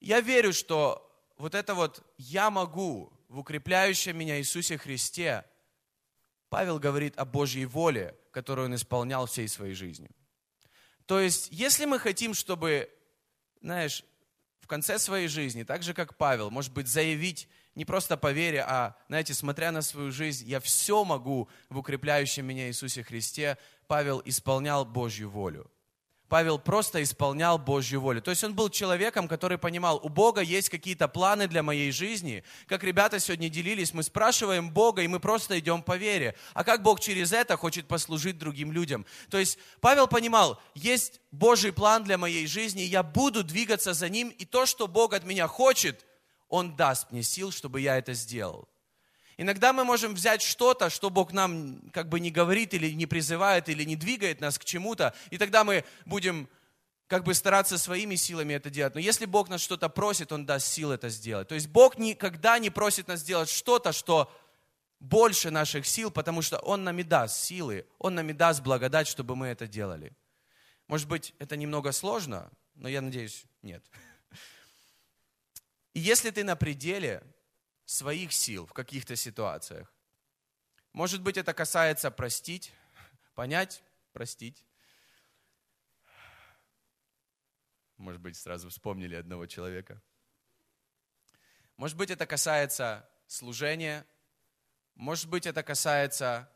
Я 0.00 0.20
верю, 0.20 0.52
что 0.52 1.04
вот 1.36 1.54
это 1.54 1.74
вот 1.74 2.02
«я 2.16 2.50
могу» 2.50 3.12
в 3.28 3.38
укрепляющем 3.40 4.16
меня 4.16 4.38
Иисусе 4.38 4.78
Христе, 4.78 5.44
Павел 6.48 6.78
говорит 6.78 7.18
о 7.18 7.24
Божьей 7.24 7.66
воле, 7.66 8.16
которую 8.30 8.66
он 8.66 8.74
исполнял 8.74 9.26
всей 9.26 9.48
своей 9.48 9.74
жизнью. 9.74 10.10
То 11.06 11.20
есть, 11.20 11.48
если 11.50 11.84
мы 11.84 11.98
хотим, 11.98 12.34
чтобы, 12.34 12.90
знаешь, 13.60 14.04
в 14.68 14.70
конце 14.70 14.98
своей 14.98 15.28
жизни, 15.28 15.62
так 15.62 15.82
же 15.82 15.94
как 15.94 16.18
Павел, 16.18 16.50
может 16.50 16.74
быть, 16.74 16.88
заявить 16.88 17.48
не 17.74 17.86
просто 17.86 18.18
по 18.18 18.32
вере, 18.32 18.62
а, 18.68 18.96
знаете, 19.08 19.32
смотря 19.32 19.72
на 19.72 19.80
свою 19.80 20.12
жизнь, 20.12 20.46
я 20.46 20.60
все 20.60 21.04
могу 21.04 21.48
в 21.70 21.78
укрепляющем 21.78 22.44
меня 22.44 22.68
Иисусе 22.68 23.02
Христе, 23.02 23.56
Павел 23.86 24.20
исполнял 24.26 24.84
Божью 24.84 25.30
волю. 25.30 25.70
Павел 26.28 26.58
просто 26.58 27.02
исполнял 27.02 27.58
Божью 27.58 28.00
волю. 28.00 28.20
То 28.20 28.30
есть 28.30 28.44
он 28.44 28.54
был 28.54 28.68
человеком, 28.68 29.28
который 29.28 29.56
понимал, 29.56 29.98
у 30.02 30.08
Бога 30.08 30.42
есть 30.42 30.68
какие-то 30.68 31.08
планы 31.08 31.48
для 31.48 31.62
моей 31.62 31.90
жизни. 31.90 32.44
Как 32.66 32.84
ребята 32.84 33.18
сегодня 33.18 33.48
делились, 33.48 33.94
мы 33.94 34.02
спрашиваем 34.02 34.70
Бога, 34.70 35.02
и 35.02 35.08
мы 35.08 35.20
просто 35.20 35.58
идем 35.58 35.82
по 35.82 35.96
вере. 35.96 36.34
А 36.52 36.64
как 36.64 36.82
Бог 36.82 37.00
через 37.00 37.32
это 37.32 37.56
хочет 37.56 37.88
послужить 37.88 38.38
другим 38.38 38.72
людям? 38.72 39.06
То 39.30 39.38
есть 39.38 39.58
Павел 39.80 40.06
понимал, 40.06 40.60
есть 40.74 41.20
Божий 41.30 41.72
план 41.72 42.04
для 42.04 42.18
моей 42.18 42.46
жизни, 42.46 42.82
я 42.82 43.02
буду 43.02 43.42
двигаться 43.42 43.94
за 43.94 44.08
ним, 44.08 44.28
и 44.28 44.44
то, 44.44 44.66
что 44.66 44.86
Бог 44.86 45.14
от 45.14 45.24
меня 45.24 45.46
хочет, 45.46 46.04
Он 46.48 46.76
даст 46.76 47.10
мне 47.10 47.22
сил, 47.22 47.52
чтобы 47.52 47.80
я 47.80 47.96
это 47.96 48.12
сделал. 48.12 48.68
Иногда 49.40 49.72
мы 49.72 49.84
можем 49.84 50.14
взять 50.14 50.42
что-то, 50.42 50.90
что 50.90 51.10
Бог 51.10 51.32
нам 51.32 51.80
как 51.92 52.08
бы 52.08 52.18
не 52.18 52.32
говорит 52.32 52.74
или 52.74 52.90
не 52.90 53.06
призывает, 53.06 53.68
или 53.68 53.84
не 53.84 53.94
двигает 53.94 54.40
нас 54.40 54.58
к 54.58 54.64
чему-то, 54.64 55.14
и 55.30 55.38
тогда 55.38 55.62
мы 55.62 55.84
будем 56.06 56.48
как 57.06 57.22
бы 57.22 57.32
стараться 57.34 57.78
своими 57.78 58.16
силами 58.16 58.54
это 58.54 58.68
делать. 58.68 58.94
Но 58.94 59.00
если 59.00 59.26
Бог 59.26 59.48
нас 59.48 59.60
что-то 59.60 59.88
просит, 59.88 60.32
Он 60.32 60.44
даст 60.44 60.66
сил 60.66 60.90
это 60.90 61.08
сделать. 61.08 61.46
То 61.46 61.54
есть 61.54 61.68
Бог 61.68 61.98
никогда 61.98 62.58
не 62.58 62.68
просит 62.68 63.06
нас 63.06 63.20
сделать 63.20 63.48
что-то, 63.48 63.92
что 63.92 64.28
больше 64.98 65.52
наших 65.52 65.86
сил, 65.86 66.10
потому 66.10 66.42
что 66.42 66.58
Он 66.58 66.82
нам 66.82 66.98
и 66.98 67.04
даст 67.04 67.44
силы, 67.44 67.86
Он 68.00 68.16
нам 68.16 68.28
и 68.28 68.32
даст 68.32 68.60
благодать, 68.60 69.06
чтобы 69.06 69.36
мы 69.36 69.46
это 69.46 69.68
делали. 69.68 70.12
Может 70.88 71.08
быть, 71.08 71.32
это 71.38 71.56
немного 71.56 71.92
сложно, 71.92 72.50
но 72.74 72.88
я 72.88 73.00
надеюсь, 73.00 73.44
нет. 73.62 73.84
И 75.94 76.00
если 76.00 76.30
ты 76.30 76.42
на 76.42 76.56
пределе 76.56 77.22
своих 77.88 78.32
сил 78.34 78.66
в 78.66 78.74
каких-то 78.74 79.16
ситуациях, 79.16 79.90
может 80.92 81.22
быть, 81.22 81.38
это 81.38 81.54
касается 81.54 82.10
простить, 82.10 82.72
понять, 83.34 83.82
простить. 84.12 84.62
Может 87.96 88.20
быть, 88.20 88.36
сразу 88.36 88.68
вспомнили 88.68 89.14
одного 89.14 89.46
человека. 89.46 90.02
Может 91.76 91.96
быть, 91.96 92.10
это 92.10 92.26
касается 92.26 93.08
служения. 93.26 94.06
Может 94.94 95.30
быть, 95.30 95.46
это 95.46 95.62
касается 95.62 96.50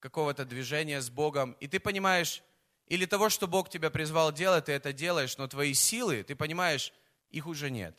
какого-то 0.00 0.46
движения 0.46 1.02
с 1.02 1.10
Богом. 1.10 1.52
И 1.60 1.66
ты 1.66 1.80
понимаешь, 1.80 2.42
или 2.86 3.04
того, 3.04 3.28
что 3.28 3.46
Бог 3.46 3.68
тебя 3.68 3.90
призвал 3.90 4.32
делать, 4.32 4.66
ты 4.66 4.72
это 4.72 4.92
делаешь, 4.92 5.36
но 5.36 5.48
твои 5.48 5.74
силы, 5.74 6.22
ты 6.22 6.34
понимаешь, 6.34 6.92
их 7.30 7.46
уже 7.46 7.70
нет. 7.70 7.98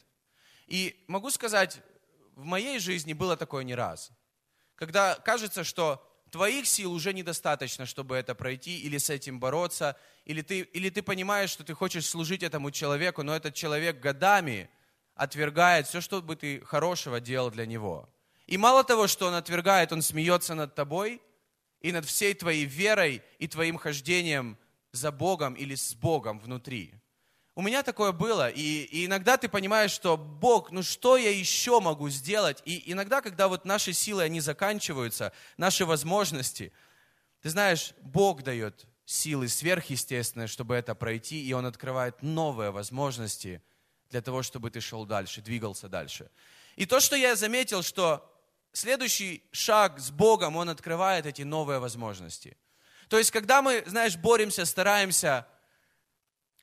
И 0.66 1.04
могу 1.08 1.30
сказать, 1.30 1.82
в 2.36 2.46
моей 2.46 2.80
жизни 2.80 3.14
было 3.14 3.38
такое 3.38 3.64
не 3.64 3.76
раз. 3.76 4.12
Когда 4.76 5.16
кажется, 5.16 5.64
что 5.64 6.06
твоих 6.32 6.66
сил 6.66 6.92
уже 6.92 7.14
недостаточно, 7.14 7.86
чтобы 7.86 8.16
это 8.16 8.34
пройти, 8.36 8.80
или 8.80 8.98
с 8.98 9.10
этим 9.10 9.40
бороться, 9.40 9.96
или 10.26 10.42
ты, 10.42 10.62
или 10.62 10.90
ты 10.90 11.04
понимаешь, 11.04 11.52
что 11.52 11.64
ты 11.64 11.74
хочешь 11.74 12.08
служить 12.08 12.44
этому 12.44 12.72
человеку, 12.72 13.24
но 13.24 13.36
этот 13.36 13.54
человек 13.54 14.00
годами 14.00 14.70
отвергает 15.16 15.88
все, 15.88 16.02
что 16.02 16.22
бы 16.22 16.36
ты 16.36 16.62
хорошего 16.62 17.20
делал 17.20 17.52
для 17.52 17.66
него. 17.66 18.10
И 18.48 18.58
мало 18.58 18.84
того, 18.84 19.08
что 19.08 19.28
он 19.28 19.36
отвергает, 19.36 19.92
он 19.92 20.02
смеется 20.02 20.56
над 20.56 20.76
тобой 20.76 21.22
и 21.82 21.92
над 21.92 22.06
всей 22.06 22.34
твоей 22.34 22.66
верой 22.66 23.22
и 23.38 23.48
твоим 23.48 23.78
хождением 23.78 24.58
за 24.92 25.12
Богом 25.12 25.54
или 25.54 25.76
с 25.76 25.94
Богом 25.94 26.40
внутри. 26.40 26.94
У 27.56 27.62
меня 27.62 27.84
такое 27.84 28.12
было, 28.12 28.50
и, 28.50 28.84
и 28.84 29.06
иногда 29.06 29.38
ты 29.38 29.48
понимаешь, 29.48 29.92
что 29.92 30.18
Бог, 30.18 30.72
ну 30.72 30.82
что 30.82 31.18
я 31.18 31.30
еще 31.30 31.80
могу 31.80 32.10
сделать? 32.10 32.64
И 32.66 32.92
иногда, 32.92 33.22
когда 33.22 33.48
вот 33.48 33.64
наши 33.64 33.94
силы, 33.94 34.24
они 34.24 34.40
заканчиваются, 34.40 35.32
наши 35.58 35.86
возможности, 35.86 36.74
ты 37.42 37.52
знаешь, 37.52 37.94
Бог 38.02 38.42
дает 38.42 38.88
силы 39.06 39.48
сверхъестественные, 39.50 40.48
чтобы 40.48 40.74
это 40.74 40.96
пройти, 40.96 41.46
и 41.46 41.54
Он 41.54 41.68
открывает 41.68 42.24
новые 42.24 42.72
возможности 42.72 43.62
для 44.10 44.22
того, 44.22 44.42
чтобы 44.42 44.72
ты 44.72 44.82
шел 44.82 45.06
дальше, 45.06 45.42
двигался 45.42 45.88
дальше. 45.88 46.32
И 46.76 46.88
то, 46.88 47.00
что 47.00 47.16
я 47.16 47.36
заметил, 47.36 47.84
что 47.84 48.28
следующий 48.72 49.44
шаг 49.52 50.00
с 50.00 50.10
Богом, 50.10 50.56
Он 50.56 50.70
открывает 50.70 51.28
эти 51.28 51.44
новые 51.44 51.78
возможности. 51.78 52.58
То 53.10 53.20
есть, 53.20 53.30
когда 53.30 53.62
мы, 53.62 53.84
знаешь, 53.86 54.18
боремся, 54.18 54.66
стараемся, 54.66 55.46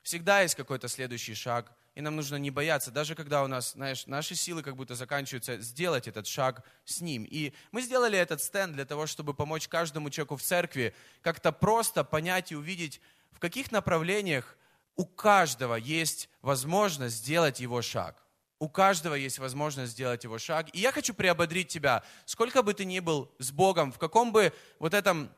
Всегда 0.02 0.42
есть 0.42 0.54
какой-то 0.54 0.88
следующий 0.88 1.34
шаг, 1.34 1.72
и 1.94 2.00
нам 2.00 2.16
нужно 2.16 2.36
не 2.36 2.50
бояться, 2.50 2.90
даже 2.90 3.14
когда 3.14 3.42
у 3.42 3.46
нас, 3.46 3.72
знаешь, 3.72 4.06
наши 4.06 4.34
силы 4.34 4.62
как 4.62 4.76
будто 4.76 4.94
заканчиваются, 4.94 5.58
сделать 5.58 6.08
этот 6.08 6.26
шаг 6.26 6.64
с 6.84 7.00
ним. 7.00 7.24
И 7.24 7.52
мы 7.72 7.82
сделали 7.82 8.18
этот 8.18 8.40
стенд 8.40 8.74
для 8.74 8.84
того, 8.84 9.06
чтобы 9.06 9.34
помочь 9.34 9.68
каждому 9.68 10.08
человеку 10.08 10.36
в 10.36 10.42
церкви 10.42 10.94
как-то 11.20 11.52
просто 11.52 12.04
понять 12.04 12.52
и 12.52 12.56
увидеть, 12.56 13.00
в 13.32 13.38
каких 13.38 13.72
направлениях 13.72 14.56
у 14.96 15.04
каждого 15.04 15.74
есть 15.74 16.28
возможность 16.42 17.16
сделать 17.16 17.60
его 17.60 17.82
шаг. 17.82 18.22
У 18.58 18.68
каждого 18.68 19.14
есть 19.14 19.38
возможность 19.38 19.92
сделать 19.92 20.24
его 20.24 20.38
шаг. 20.38 20.68
И 20.74 20.78
я 20.78 20.92
хочу 20.92 21.14
приободрить 21.14 21.68
тебя, 21.68 22.02
сколько 22.26 22.62
бы 22.62 22.74
ты 22.74 22.84
ни 22.84 23.00
был 23.00 23.34
с 23.38 23.50
Богом, 23.50 23.92
в 23.92 23.98
каком 23.98 24.32
бы 24.32 24.52
вот 24.78 24.92
этом 24.92 25.30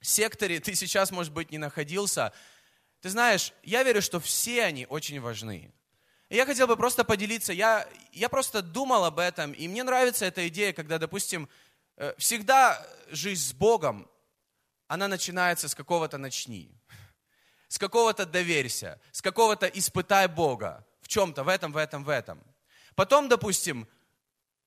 секторе 0.00 0.60
ты 0.60 0.74
сейчас, 0.74 1.10
может 1.10 1.32
быть, 1.32 1.50
не 1.50 1.58
находился, 1.58 2.32
ты 3.00 3.10
знаешь, 3.10 3.52
я 3.62 3.82
верю, 3.82 4.02
что 4.02 4.20
все 4.20 4.64
они 4.64 4.86
очень 4.86 5.20
важны. 5.20 5.72
И 6.28 6.36
я 6.36 6.44
хотел 6.44 6.66
бы 6.66 6.76
просто 6.76 7.04
поделиться, 7.04 7.52
я, 7.52 7.88
я 8.12 8.28
просто 8.28 8.62
думал 8.62 9.04
об 9.04 9.18
этом, 9.18 9.52
и 9.52 9.68
мне 9.68 9.84
нравится 9.84 10.24
эта 10.24 10.48
идея, 10.48 10.72
когда, 10.72 10.98
допустим, 10.98 11.48
э, 11.96 12.14
всегда 12.18 12.84
жизнь 13.10 13.50
с 13.50 13.52
Богом, 13.52 14.08
она 14.88 15.06
начинается 15.08 15.68
с 15.68 15.74
какого-то 15.74 16.18
начни, 16.18 16.72
с 17.68 17.78
какого-то 17.78 18.26
доверься, 18.26 19.00
с 19.12 19.22
какого-то 19.22 19.66
испытай 19.66 20.26
Бога 20.26 20.84
в 21.00 21.08
чем-то, 21.08 21.44
в 21.44 21.48
этом, 21.48 21.72
в 21.72 21.76
этом, 21.76 22.02
в 22.02 22.08
этом. 22.08 22.42
Потом, 22.96 23.28
допустим, 23.28 23.86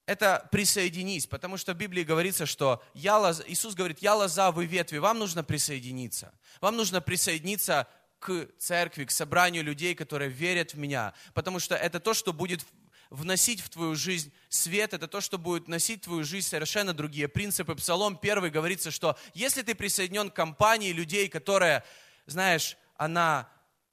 это 0.05 0.47
присоединись, 0.51 1.27
потому 1.27 1.57
что 1.57 1.73
в 1.73 1.77
Библии 1.77 2.03
говорится, 2.03 2.45
что 2.45 2.81
я 2.93 3.17
лоза, 3.17 3.43
Иисус 3.45 3.75
говорит, 3.75 3.99
я 3.99 4.15
лоза, 4.15 4.51
вы 4.51 4.65
ветви, 4.65 4.97
вам 4.97 5.19
нужно 5.19 5.43
присоединиться. 5.43 6.33
Вам 6.61 6.77
нужно 6.77 7.01
присоединиться 7.01 7.87
к 8.19 8.47
церкви, 8.57 9.05
к 9.05 9.11
собранию 9.11 9.63
людей, 9.63 9.95
которые 9.95 10.29
верят 10.29 10.73
в 10.73 10.77
меня, 10.77 11.13
потому 11.33 11.59
что 11.59 11.75
это 11.75 11.99
то, 11.99 12.13
что 12.13 12.33
будет 12.33 12.61
вносить 13.09 13.61
в 13.61 13.69
твою 13.69 13.95
жизнь 13.95 14.31
свет, 14.49 14.93
это 14.93 15.07
то, 15.07 15.19
что 15.21 15.37
будет 15.37 15.67
носить 15.67 16.01
в 16.01 16.05
твою 16.05 16.23
жизнь 16.23 16.47
совершенно 16.47 16.93
другие 16.93 17.27
принципы. 17.27 17.75
Псалом 17.75 18.19
1 18.21 18.51
говорится, 18.51 18.91
что 18.91 19.17
если 19.33 19.61
ты 19.63 19.73
присоединен 19.73 20.29
к 20.29 20.35
компании 20.35 20.91
людей, 20.91 21.27
которая, 21.27 21.83
знаешь, 22.27 22.77
она, 22.97 23.49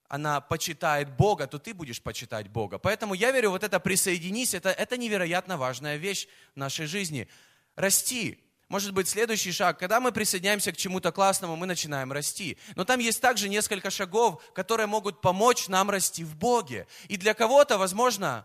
она 0.08 0.40
почитает 0.40 1.16
Бога, 1.16 1.46
то 1.46 1.58
ты 1.58 1.72
будешь 1.72 2.02
почитать 2.02 2.48
Бога. 2.48 2.78
Поэтому 2.78 3.14
я 3.14 3.30
верю, 3.30 3.50
вот 3.50 3.64
это 3.64 3.80
присоединись, 3.80 4.52
это, 4.52 4.70
это 4.70 4.98
невероятно 4.98 5.56
важная 5.56 5.96
вещь 5.96 6.26
в 6.54 6.58
нашей 6.58 6.86
жизни. 6.86 7.28
Расти, 7.74 8.45
может 8.68 8.92
быть, 8.92 9.08
следующий 9.08 9.52
шаг, 9.52 9.78
когда 9.78 10.00
мы 10.00 10.10
присоединяемся 10.10 10.72
к 10.72 10.76
чему-то 10.76 11.12
классному, 11.12 11.54
мы 11.54 11.66
начинаем 11.66 12.10
расти. 12.10 12.58
Но 12.74 12.84
там 12.84 12.98
есть 12.98 13.20
также 13.20 13.48
несколько 13.48 13.90
шагов, 13.90 14.42
которые 14.54 14.88
могут 14.88 15.20
помочь 15.20 15.68
нам 15.68 15.88
расти 15.88 16.24
в 16.24 16.36
Боге. 16.36 16.88
И 17.06 17.16
для 17.16 17.34
кого-то, 17.34 17.78
возможно, 17.78 18.44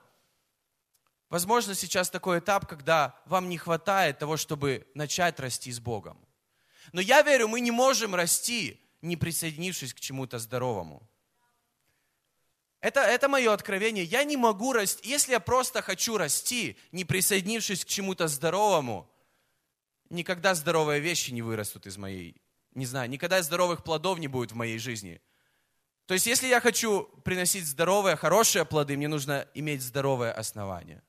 возможно, 1.29 1.73
сейчас 1.73 2.11
такой 2.11 2.37
этап, 2.37 2.67
когда 2.67 3.19
вам 3.25 3.49
не 3.49 3.57
хватает 3.57 4.19
того, 4.19 4.37
чтобы 4.37 4.87
начать 4.93 5.39
расти 5.39 5.71
с 5.71 5.79
Богом. 5.79 6.23
Но 6.91 7.01
я 7.01 7.23
верю, 7.23 7.47
мы 7.47 7.59
не 7.59 7.71
можем 7.71 8.13
расти, 8.13 8.79
не 9.01 9.17
присоединившись 9.17 9.93
к 9.93 9.99
чему-то 9.99 10.37
здоровому. 10.37 11.09
Это, 12.79 13.01
это 13.01 13.27
мое 13.27 13.53
откровение. 13.53 14.03
Я 14.03 14.23
не 14.23 14.37
могу 14.37 14.73
расти. 14.73 15.09
Если 15.09 15.31
я 15.31 15.39
просто 15.39 15.81
хочу 15.81 16.17
расти, 16.17 16.77
не 16.91 17.05
присоединившись 17.05 17.85
к 17.85 17.87
чему-то 17.87 18.27
здоровому, 18.27 19.10
никогда 20.11 20.53
здоровые 20.53 20.99
вещи 20.99 21.31
не 21.31 21.41
вырастут 21.41 21.87
из 21.87 21.97
моей, 21.97 22.41
не 22.73 22.85
знаю, 22.85 23.09
никогда 23.09 23.41
здоровых 23.41 23.83
плодов 23.83 24.19
не 24.19 24.27
будет 24.27 24.51
в 24.51 24.55
моей 24.55 24.77
жизни. 24.77 25.21
То 26.05 26.13
есть, 26.13 26.25
если 26.25 26.47
я 26.47 26.59
хочу 26.59 27.03
приносить 27.23 27.65
здоровые, 27.65 28.15
хорошие 28.15 28.65
плоды, 28.65 28.97
мне 28.97 29.07
нужно 29.07 29.47
иметь 29.53 29.81
здоровое 29.81 30.33
основание. 30.33 31.01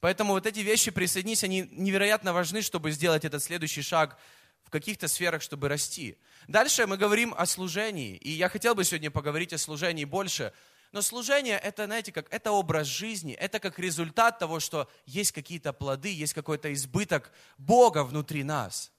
Поэтому 0.00 0.34
вот 0.34 0.46
эти 0.46 0.60
вещи, 0.60 0.90
присоединись, 0.90 1.44
они 1.44 1.68
невероятно 1.72 2.32
важны, 2.32 2.62
чтобы 2.62 2.90
сделать 2.90 3.24
этот 3.24 3.42
следующий 3.42 3.82
шаг 3.82 4.18
в 4.62 4.70
каких-то 4.70 5.08
сферах, 5.08 5.42
чтобы 5.42 5.68
расти. 5.68 6.18
Дальше 6.46 6.86
мы 6.86 6.96
говорим 6.96 7.34
о 7.36 7.46
служении. 7.46 8.16
И 8.16 8.30
я 8.30 8.48
хотел 8.48 8.74
бы 8.74 8.84
сегодня 8.84 9.10
поговорить 9.10 9.52
о 9.52 9.58
служении 9.58 10.04
больше, 10.04 10.52
но 10.94 11.02
служение 11.02 11.58
это, 11.58 11.86
знаете, 11.86 12.12
как 12.12 12.32
это 12.32 12.52
образ 12.52 12.86
жизни, 12.86 13.34
это 13.34 13.58
как 13.58 13.80
результат 13.80 14.38
того, 14.38 14.60
что 14.60 14.88
есть 15.06 15.32
какие-то 15.32 15.72
плоды, 15.72 16.14
есть 16.14 16.34
какой-то 16.34 16.72
избыток 16.72 17.32
Бога 17.58 18.04
внутри 18.04 18.44
нас. 18.44 18.92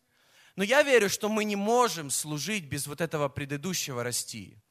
Но 0.57 0.65
я 0.65 0.83
верю, 0.83 1.09
что 1.09 1.29
мы 1.29 1.45
не 1.45 1.55
можем 1.55 2.09
служить 2.09 2.65
без 2.65 2.85
вот 2.87 2.99
этого 2.99 3.29
предыдущего 3.29 4.03
расти. 4.03 4.61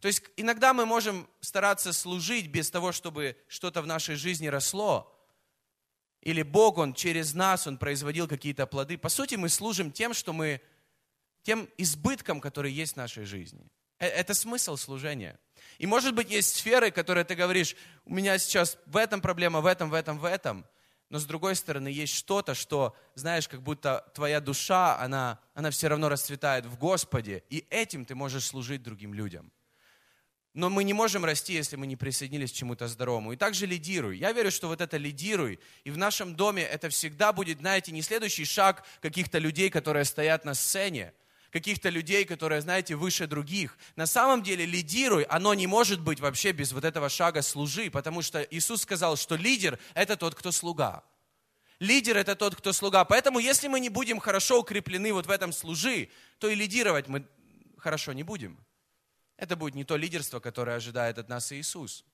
То 0.00 0.06
есть 0.06 0.22
иногда 0.36 0.72
мы 0.72 0.86
можем 0.86 1.28
стараться 1.40 1.92
служить 1.92 2.46
без 2.46 2.70
того, 2.70 2.92
чтобы 2.92 3.36
что-то 3.48 3.82
в 3.82 3.88
нашей 3.88 4.14
жизни 4.14 4.46
росло. 4.46 5.12
Или 6.20 6.42
Бог, 6.42 6.78
Он 6.78 6.94
через 6.94 7.34
нас, 7.34 7.66
Он 7.66 7.78
производил 7.78 8.28
какие-то 8.28 8.68
плоды. 8.68 8.96
По 8.96 9.08
сути, 9.08 9.34
мы 9.34 9.48
служим 9.48 9.90
тем, 9.90 10.14
что 10.14 10.32
мы, 10.32 10.60
тем 11.42 11.68
избытком, 11.78 12.40
который 12.40 12.70
есть 12.70 12.92
в 12.92 12.96
нашей 12.96 13.24
жизни. 13.24 13.68
Э, 14.00 14.06
это 14.06 14.34
смысл 14.34 14.76
служения. 14.76 15.38
И 15.78 15.86
может 15.86 16.14
быть 16.14 16.30
есть 16.30 16.56
сферы, 16.56 16.90
которые 16.90 17.24
ты 17.24 17.34
говоришь, 17.36 17.76
у 18.04 18.12
меня 18.12 18.36
сейчас 18.38 18.76
в 18.86 18.96
этом 18.96 19.20
проблема, 19.20 19.60
в 19.60 19.66
этом, 19.66 19.90
в 19.90 19.94
этом, 19.94 20.18
в 20.18 20.24
этом. 20.24 20.66
Но 21.10 21.18
с 21.18 21.24
другой 21.24 21.56
стороны, 21.56 21.88
есть 21.88 22.14
что-то, 22.14 22.54
что, 22.54 22.96
знаешь, 23.14 23.48
как 23.48 23.62
будто 23.62 24.10
твоя 24.14 24.40
душа, 24.40 24.98
она, 24.98 25.40
она 25.54 25.70
все 25.70 25.88
равно 25.88 26.08
расцветает 26.08 26.66
в 26.66 26.76
Господе, 26.78 27.42
и 27.50 27.66
этим 27.70 28.04
ты 28.04 28.14
можешь 28.14 28.44
служить 28.44 28.82
другим 28.82 29.12
людям. 29.12 29.50
Но 30.52 30.68
мы 30.68 30.82
не 30.84 30.92
можем 30.92 31.24
расти, 31.24 31.54
если 31.54 31.76
мы 31.76 31.86
не 31.86 31.96
присоединились 31.96 32.52
к 32.52 32.56
чему-то 32.56 32.88
здоровому. 32.88 33.32
И 33.32 33.36
также 33.36 33.66
лидируй. 33.66 34.18
Я 34.18 34.32
верю, 34.32 34.50
что 34.50 34.66
вот 34.66 34.80
это 34.80 34.96
лидируй. 34.96 35.60
И 35.84 35.90
в 35.90 35.98
нашем 35.98 36.34
доме 36.34 36.62
это 36.62 36.88
всегда 36.88 37.32
будет, 37.32 37.60
знаете, 37.60 37.92
не 37.92 38.02
следующий 38.02 38.44
шаг 38.44 38.84
каких-то 39.00 39.38
людей, 39.38 39.70
которые 39.70 40.04
стоят 40.04 40.44
на 40.44 40.54
сцене, 40.54 41.12
каких-то 41.50 41.88
людей, 41.88 42.24
которые, 42.24 42.60
знаете, 42.60 42.94
выше 42.94 43.26
других. 43.26 43.76
На 43.96 44.06
самом 44.06 44.42
деле 44.42 44.64
лидируй, 44.64 45.24
оно 45.24 45.54
не 45.54 45.66
может 45.66 46.00
быть 46.00 46.20
вообще 46.20 46.52
без 46.52 46.72
вот 46.72 46.84
этого 46.84 47.08
шага 47.08 47.42
служи, 47.42 47.90
потому 47.90 48.22
что 48.22 48.42
Иисус 48.42 48.82
сказал, 48.82 49.16
что 49.16 49.36
лидер– 49.36 49.78
это 49.94 50.16
тот, 50.16 50.34
кто 50.34 50.52
слуга. 50.52 51.04
Лидер– 51.78 52.16
это 52.18 52.36
тот, 52.36 52.54
кто 52.54 52.72
слуга. 52.72 53.04
Поэтому, 53.04 53.38
если 53.38 53.68
мы 53.68 53.80
не 53.80 53.88
будем 53.88 54.20
хорошо 54.20 54.60
укреплены 54.60 55.12
вот 55.12 55.26
в 55.26 55.30
этом 55.30 55.52
служи, 55.52 56.08
то 56.38 56.48
и 56.48 56.54
лидировать 56.54 57.08
мы 57.08 57.26
хорошо 57.78 58.12
не 58.12 58.22
будем. 58.22 58.58
Это 59.36 59.56
будет 59.56 59.74
не 59.74 59.84
то 59.84 59.96
лидерство, 59.96 60.38
которое 60.38 60.76
ожидает 60.76 61.18
от 61.18 61.28
нас 61.28 61.50
Иисус. 61.52 62.04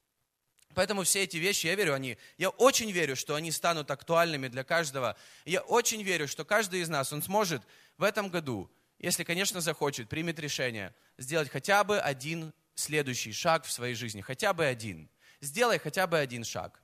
Поэтому 0.74 1.04
все 1.04 1.24
эти 1.24 1.38
вещи, 1.38 1.66
я 1.66 1.74
верю, 1.74 1.94
они, 1.94 2.18
я 2.38 2.50
очень 2.50 2.90
верю, 2.92 3.16
что 3.16 3.34
они 3.34 3.50
станут 3.50 3.90
актуальными 3.90 4.48
для 4.48 4.62
каждого. 4.62 5.16
Я 5.44 5.60
очень 5.62 6.02
верю, 6.02 6.28
что 6.28 6.44
каждый 6.44 6.80
из 6.80 6.88
нас, 6.88 7.12
он 7.12 7.22
сможет 7.22 7.62
в 7.98 8.02
этом 8.02 8.28
году, 8.28 8.70
если, 8.98 9.24
конечно, 9.24 9.60
захочет, 9.60 10.08
примет 10.08 10.38
решение, 10.38 10.94
сделать 11.18 11.50
хотя 11.50 11.84
бы 11.84 11.98
один 11.98 12.52
следующий 12.74 13.32
шаг 13.32 13.64
в 13.64 13.72
своей 13.72 13.94
жизни, 13.94 14.20
хотя 14.20 14.52
бы 14.52 14.64
один. 14.64 15.10
Сделай 15.40 15.78
хотя 15.78 16.06
бы 16.06 16.18
один 16.18 16.44
шаг. 16.44 16.80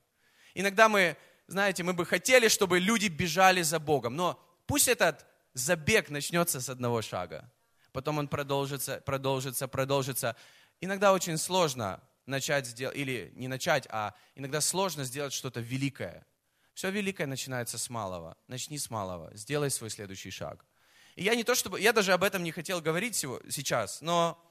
Иногда 0.55 0.89
мы, 0.89 1.17
знаете, 1.47 1.83
мы 1.83 1.95
бы 1.95 2.05
хотели, 2.05 2.49
чтобы 2.49 2.79
люди 2.79 3.09
бежали 3.09 3.63
за 3.63 3.79
Богом, 3.79 4.17
но 4.17 4.43
пусть 4.67 4.89
этот 4.89 5.27
забег 5.55 6.11
начнется 6.11 6.61
с 6.61 6.69
одного 6.69 7.03
шага. 7.03 7.51
Потом 7.93 8.19
он 8.19 8.29
продолжится, 8.29 9.03
продолжится, 9.05 9.69
продолжится. 9.69 10.37
Иногда 10.81 11.13
очень 11.13 11.39
сложно 11.39 12.03
начать 12.27 12.67
сделать, 12.67 12.97
или 12.97 13.33
не 13.37 13.49
начать, 13.49 13.87
а 13.91 14.15
иногда 14.35 14.61
сложно 14.61 15.05
сделать 15.05 15.33
что-то 15.33 15.61
великое. 15.61 16.27
Все 16.75 16.91
великое 16.91 17.27
начинается 17.27 17.79
с 17.79 17.91
малого. 17.91 18.37
Начни 18.49 18.79
с 18.79 18.89
малого. 18.89 19.31
Сделай 19.35 19.71
свой 19.71 19.91
следующий 19.91 20.31
шаг. 20.31 20.65
И 21.15 21.25
я 21.25 21.35
не 21.35 21.45
то 21.45 21.55
чтобы, 21.55 21.81
я 21.81 21.93
даже 21.93 22.13
об 22.13 22.25
этом 22.25 22.43
не 22.43 22.53
хотел 22.53 22.81
говорить 22.81 23.17
сейчас, 23.17 24.01
но, 24.01 24.43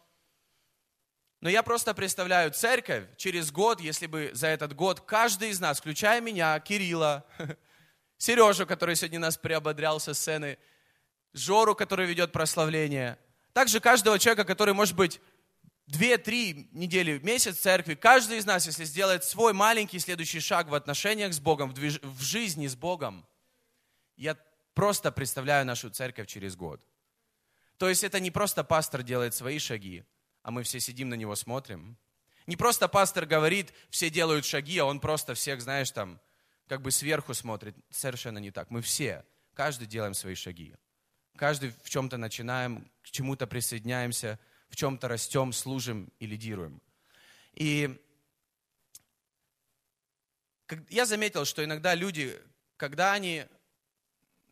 но 1.39 1.49
я 1.49 1.63
просто 1.63 1.93
представляю 1.93 2.51
церковь 2.51 3.05
через 3.17 3.51
год, 3.51 3.81
если 3.81 4.05
бы 4.05 4.29
за 4.33 4.47
этот 4.47 4.75
год 4.75 5.01
каждый 5.01 5.49
из 5.49 5.59
нас, 5.59 5.79
включая 5.79 6.21
меня, 6.21 6.59
Кирилла, 6.59 7.25
Сережу, 8.17 8.67
который 8.67 8.95
сегодня 8.95 9.19
нас 9.19 9.37
приободрял 9.37 9.99
со 9.99 10.13
сцены, 10.13 10.57
Жору, 11.33 11.75
который 11.75 12.05
ведет 12.05 12.31
прославление, 12.31 13.17
также 13.53 13.79
каждого 13.79 14.19
человека, 14.19 14.43
который, 14.43 14.73
может 14.73 14.95
быть, 14.95 15.19
две-три 15.87 16.69
недели, 16.71 17.19
месяц 17.19 17.57
в 17.57 17.61
церкви, 17.61 17.95
каждый 17.95 18.37
из 18.37 18.45
нас, 18.45 18.65
если 18.65 18.85
сделает 18.85 19.23
свой 19.23 19.53
маленький 19.53 19.99
следующий 19.99 20.39
шаг 20.39 20.69
в 20.69 20.75
отношениях 20.75 21.33
с 21.33 21.39
Богом, 21.39 21.71
в, 21.71 21.73
движ... 21.73 21.99
в 22.01 22.21
жизни 22.21 22.67
с 22.67 22.75
Богом, 22.75 23.25
я 24.15 24.37
просто 24.73 25.11
представляю 25.11 25.65
нашу 25.65 25.89
церковь 25.89 26.27
через 26.27 26.55
год. 26.55 26.81
То 27.77 27.89
есть 27.89 28.03
это 28.03 28.19
не 28.19 28.31
просто 28.31 28.63
пастор 28.63 29.03
делает 29.03 29.33
свои 29.33 29.59
шаги, 29.59 30.03
а 30.43 30.51
мы 30.51 30.63
все 30.63 30.79
сидим 30.79 31.09
на 31.09 31.15
него 31.15 31.35
смотрим. 31.35 31.97
Не 32.47 32.55
просто 32.55 32.87
пастор 32.87 33.25
говорит, 33.25 33.73
все 33.89 34.09
делают 34.09 34.45
шаги, 34.45 34.77
а 34.77 34.85
он 34.85 34.99
просто 34.99 35.33
всех, 35.33 35.61
знаешь, 35.61 35.91
там, 35.91 36.19
как 36.67 36.81
бы 36.81 36.91
сверху 36.91 37.33
смотрит. 37.33 37.75
Совершенно 37.89 38.39
не 38.39 38.51
так. 38.51 38.69
Мы 38.71 38.81
все, 38.81 39.25
каждый 39.53 39.87
делаем 39.87 40.13
свои 40.13 40.35
шаги. 40.35 40.75
Каждый 41.35 41.73
в 41.83 41.89
чем-то 41.89 42.17
начинаем, 42.17 42.89
к 43.01 43.11
чему-то 43.11 43.47
присоединяемся– 43.47 44.39
в 44.71 44.77
чем-то 44.77 45.07
растем, 45.09 45.51
служим 45.51 46.11
и 46.17 46.25
лидируем. 46.25 46.81
И 47.53 48.01
я 50.89 51.05
заметил, 51.05 51.43
что 51.43 51.63
иногда 51.63 51.93
люди, 51.93 52.41
когда 52.77 53.11
они 53.11 53.45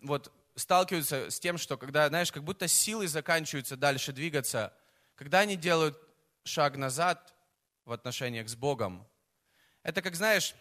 вот 0.01 0.31
сталкиваются 0.55 1.29
с 1.29 1.39
тем, 1.39 1.57
что 1.57 1.77
когда, 1.77 2.07
знаешь, 2.09 2.31
как 2.31 2.43
будто 2.43 2.67
силы 2.67 3.07
заканчиваются 3.07 3.77
дальше 3.77 4.11
двигаться, 4.11 4.73
когда 5.15 5.39
они 5.39 5.55
делают 5.55 5.97
шаг 6.43 6.77
назад 6.77 7.33
в 7.85 7.91
отношениях 7.91 8.49
с 8.49 8.55
Богом, 8.55 9.07
это 9.83 10.01
как, 10.01 10.15
знаешь, 10.15 10.55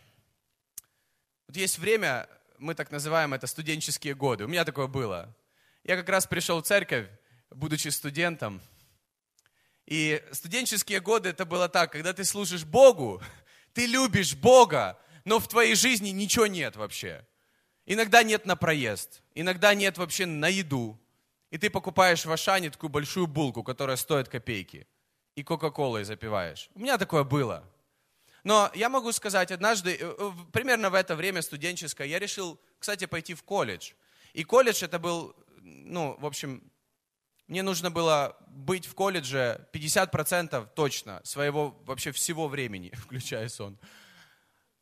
вот 1.46 1.56
есть 1.56 1.78
время, 1.78 2.28
мы 2.58 2.74
так 2.74 2.90
называем 2.90 3.34
это 3.34 3.46
студенческие 3.46 4.14
годы. 4.14 4.44
У 4.44 4.48
меня 4.48 4.64
такое 4.64 4.86
было. 4.86 5.34
Я 5.84 5.96
как 5.96 6.08
раз 6.08 6.26
пришел 6.26 6.62
в 6.62 6.66
церковь, 6.66 7.08
будучи 7.50 7.88
студентом, 7.88 8.60
и 9.86 10.22
студенческие 10.32 11.00
годы 11.00 11.30
это 11.30 11.46
было 11.46 11.66
так, 11.66 11.92
когда 11.92 12.12
ты 12.12 12.22
служишь 12.24 12.64
Богу, 12.64 13.22
ты 13.72 13.86
любишь 13.86 14.34
Бога, 14.34 15.00
но 15.24 15.38
в 15.38 15.48
твоей 15.48 15.74
жизни 15.74 16.10
ничего 16.10 16.46
нет 16.46 16.76
вообще. 16.76 17.26
Иногда 17.90 18.22
нет 18.22 18.44
на 18.44 18.54
проезд, 18.54 19.22
иногда 19.34 19.72
нет 19.72 19.96
вообще 19.96 20.26
на 20.26 20.48
еду. 20.48 20.98
И 21.50 21.56
ты 21.56 21.70
покупаешь 21.70 22.26
в 22.26 22.30
Ашане 22.30 22.68
такую 22.68 22.90
большую 22.90 23.26
булку, 23.26 23.62
которая 23.62 23.96
стоит 23.96 24.28
копейки, 24.28 24.86
и 25.34 25.42
Кока-Колой 25.42 26.04
запиваешь. 26.04 26.68
У 26.74 26.80
меня 26.80 26.98
такое 26.98 27.24
было. 27.24 27.64
Но 28.44 28.70
я 28.74 28.90
могу 28.90 29.10
сказать, 29.12 29.50
однажды, 29.50 29.96
э, 29.98 30.14
э, 30.18 30.30
примерно 30.52 30.90
в 30.90 30.94
это 30.94 31.16
время 31.16 31.40
студенческое, 31.40 32.06
я 32.06 32.18
решил, 32.18 32.60
кстати, 32.78 33.06
пойти 33.06 33.32
в 33.32 33.42
колледж. 33.42 33.92
И 34.34 34.44
колледж 34.44 34.84
это 34.84 34.98
был, 34.98 35.34
ну, 35.62 36.14
в 36.20 36.26
общем, 36.26 36.62
мне 37.46 37.62
нужно 37.62 37.90
было 37.90 38.36
быть 38.48 38.84
в 38.84 38.94
колледже 38.94 39.66
50% 39.72 40.68
точно 40.74 41.22
своего 41.24 41.74
вообще 41.86 42.12
всего 42.12 42.48
времени, 42.48 42.92
включая 42.94 43.48
сон. 43.48 43.78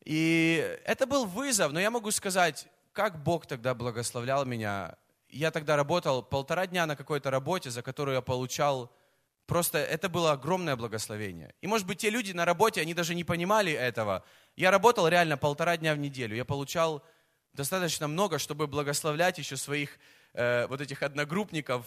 И 0.03 0.77
это 0.83 1.05
был 1.05 1.25
вызов, 1.25 1.71
но 1.71 1.79
я 1.79 1.89
могу 1.89 2.11
сказать, 2.11 2.67
как 2.97 3.21
Бог 3.21 3.45
тогда 3.45 3.75
благословлял 3.75 4.43
меня. 4.43 4.95
Я 5.29 5.51
тогда 5.51 5.75
работал 5.75 6.23
полтора 6.23 6.65
дня 6.65 6.87
на 6.87 6.95
какой-то 6.95 7.29
работе, 7.29 7.69
за 7.69 7.83
которую 7.83 8.15
я 8.15 8.21
получал 8.21 8.91
Просто 9.45 9.77
это 9.77 10.09
было 10.09 10.33
огромное 10.33 10.75
благословение. 10.75 11.53
И, 11.61 11.67
может 11.67 11.87
быть, 11.87 11.99
те 11.99 12.09
люди 12.09 12.33
на 12.33 12.43
работе, 12.43 12.81
они 12.81 12.93
даже 12.93 13.15
не 13.15 13.23
понимали 13.23 13.71
этого. 13.71 14.25
Я 14.57 14.71
работал 14.71 15.07
реально 15.07 15.37
полтора 15.37 15.77
дня 15.77 15.93
в 15.93 15.99
неделю. 15.99 16.35
Я 16.35 16.43
получал 16.43 17.01
достаточно 17.53 18.09
много, 18.09 18.39
чтобы 18.39 18.67
благословлять 18.67 19.37
еще 19.37 19.55
своих 19.55 19.99
э, 20.33 20.67
вот 20.67 20.81
этих 20.81 21.01
одногруппников 21.01 21.85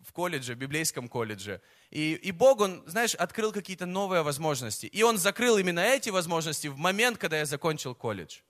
в 0.00 0.12
колледже, 0.12 0.54
в 0.54 0.56
библейском 0.56 1.08
колледже. 1.08 1.60
И, 1.90 2.14
и 2.14 2.32
Бог, 2.32 2.60
Он, 2.60 2.82
знаешь, 2.86 3.14
открыл 3.14 3.52
какие-то 3.52 3.84
новые 3.84 4.22
возможности. 4.22 4.86
И 4.86 5.02
Он 5.02 5.18
закрыл 5.18 5.58
именно 5.58 5.80
эти 5.80 6.08
возможности 6.08 6.68
в 6.68 6.78
момент, 6.78 7.18
когда 7.18 7.36
я 7.36 7.44
закончил 7.44 7.94
колледж. 7.94 8.40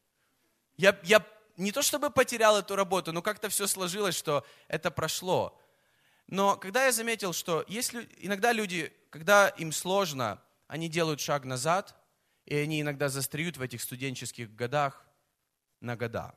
Я, 0.76 0.96
я 1.02 1.24
не 1.56 1.72
то 1.72 1.82
чтобы 1.82 2.10
потерял 2.10 2.58
эту 2.58 2.76
работу, 2.76 3.12
но 3.12 3.22
как-то 3.22 3.48
все 3.48 3.66
сложилось, 3.66 4.16
что 4.16 4.44
это 4.68 4.90
прошло. 4.90 5.58
Но 6.26 6.56
когда 6.56 6.86
я 6.86 6.92
заметил, 6.92 7.32
что 7.32 7.64
если 7.68 8.08
иногда 8.18 8.52
люди, 8.52 8.92
когда 9.10 9.48
им 9.48 9.72
сложно, 9.72 10.42
они 10.66 10.88
делают 10.88 11.20
шаг 11.20 11.44
назад, 11.44 11.94
и 12.46 12.56
они 12.56 12.80
иногда 12.80 13.08
застряют 13.08 13.56
в 13.56 13.62
этих 13.62 13.82
студенческих 13.82 14.54
годах 14.54 15.04
на 15.80 15.96
года. 15.96 16.34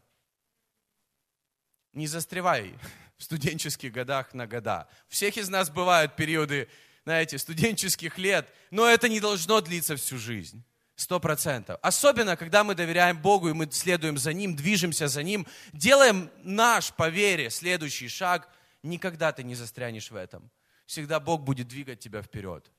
Не 1.94 2.08
застревай 2.08 2.78
в 3.18 3.24
студенческих 3.24 3.92
годах 3.92 4.34
на 4.34 4.48
года. 4.48 4.88
У 5.10 5.14
всех 5.14 5.38
из 5.38 5.50
нас 5.50 5.70
бывают 5.70 6.16
периоды, 6.16 6.70
знаете, 7.04 7.38
студенческих 7.38 8.18
лет, 8.18 8.54
но 8.72 8.86
это 8.86 9.10
не 9.10 9.20
должно 9.20 9.62
длиться 9.62 9.96
всю 9.96 10.18
жизнь. 10.18 10.64
Сто 10.98 11.20
процентов. 11.22 11.80
Особенно, 11.82 12.36
когда 12.36 12.66
мы 12.66 12.76
доверяем 12.76 13.22
Богу, 13.22 13.48
и 13.50 13.54
мы 13.54 13.72
следуем 13.72 14.18
за 14.18 14.34
Ним, 14.34 14.56
движемся 14.56 15.08
за 15.08 15.24
Ним, 15.24 15.48
делаем 15.72 16.30
наш, 16.44 16.92
по 16.92 17.08
вере, 17.08 17.50
следующий 17.50 18.10
шаг, 18.10 18.50
никогда 18.84 19.32
ты 19.32 19.44
не 19.44 19.56
застрянешь 19.56 20.12
в 20.12 20.16
этом. 20.16 20.52
Всегда 20.86 21.20
Бог 21.20 21.44
будет 21.44 21.70
двигать 21.70 22.00
тебя 22.00 22.22
вперед. 22.22 22.70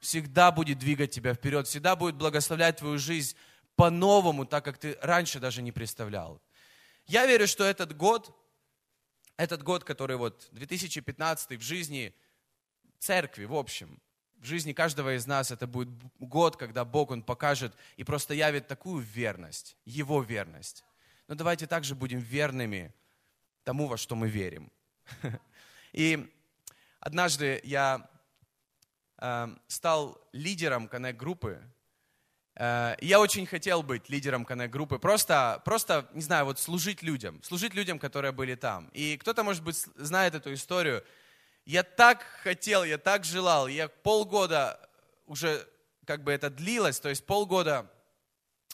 Всегда 0.00 0.50
будет 0.50 0.78
двигать 0.78 1.12
тебя 1.12 1.32
вперед. 1.32 1.66
Всегда 1.66 1.96
будет 1.96 2.16
благословлять 2.16 2.76
твою 2.76 2.98
жизнь 2.98 3.34
по-новому, 3.76 4.44
так 4.44 4.64
как 4.64 4.76
ты 4.76 4.98
раньше 5.00 5.40
даже 5.40 5.62
не 5.62 5.72
представлял. 5.72 6.42
Я 7.06 7.26
верю, 7.26 7.46
что 7.46 7.64
этот 7.64 7.96
год 7.96 8.34
этот 9.38 9.62
год, 9.62 9.84
который 9.84 10.16
вот 10.16 10.48
2015 10.50 11.58
в 11.58 11.62
жизни 11.62 12.12
церкви, 12.98 13.44
в 13.44 13.54
общем, 13.54 14.02
в 14.40 14.44
жизни 14.44 14.72
каждого 14.72 15.16
из 15.16 15.26
нас 15.26 15.50
это 15.50 15.66
будет 15.66 15.88
год, 16.18 16.56
когда 16.56 16.84
Бог, 16.84 17.10
Он 17.10 17.22
покажет 17.22 17.74
и 17.96 18.04
просто 18.04 18.34
явит 18.34 18.66
такую 18.68 19.02
верность, 19.02 19.76
Его 19.84 20.22
верность. 20.22 20.84
Но 21.26 21.34
давайте 21.34 21.66
также 21.66 21.94
будем 21.94 22.20
верными 22.20 22.94
тому, 23.64 23.86
во 23.86 23.96
что 23.96 24.14
мы 24.14 24.28
верим. 24.28 24.70
И 25.92 26.32
однажды 27.00 27.60
я 27.64 28.08
э, 29.18 29.48
стал 29.66 30.20
лидером 30.32 30.88
коннект-группы, 30.88 31.62
Э, 32.58 32.96
я 33.00 33.20
очень 33.20 33.46
хотел 33.46 33.82
быть 33.82 34.08
лидером 34.08 34.44
коннект-группы, 34.44 34.98
просто, 34.98 35.62
просто, 35.64 36.08
не 36.12 36.22
знаю, 36.22 36.44
вот 36.44 36.58
служить 36.58 37.02
людям, 37.02 37.40
служить 37.42 37.74
людям, 37.74 37.98
которые 37.98 38.32
были 38.32 38.56
там. 38.56 38.90
И 38.92 39.16
кто-то, 39.16 39.44
может 39.44 39.62
быть, 39.62 39.76
знает 39.96 40.34
эту 40.34 40.52
историю. 40.52 41.04
Я 41.68 41.82
так 41.82 42.22
хотел, 42.42 42.82
я 42.82 42.96
так 42.96 43.24
желал, 43.24 43.68
я 43.68 43.88
полгода 43.88 44.80
уже 45.26 45.68
как 46.06 46.24
бы 46.24 46.32
это 46.32 46.48
длилось, 46.48 46.98
то 46.98 47.10
есть 47.10 47.26
полгода 47.26 47.92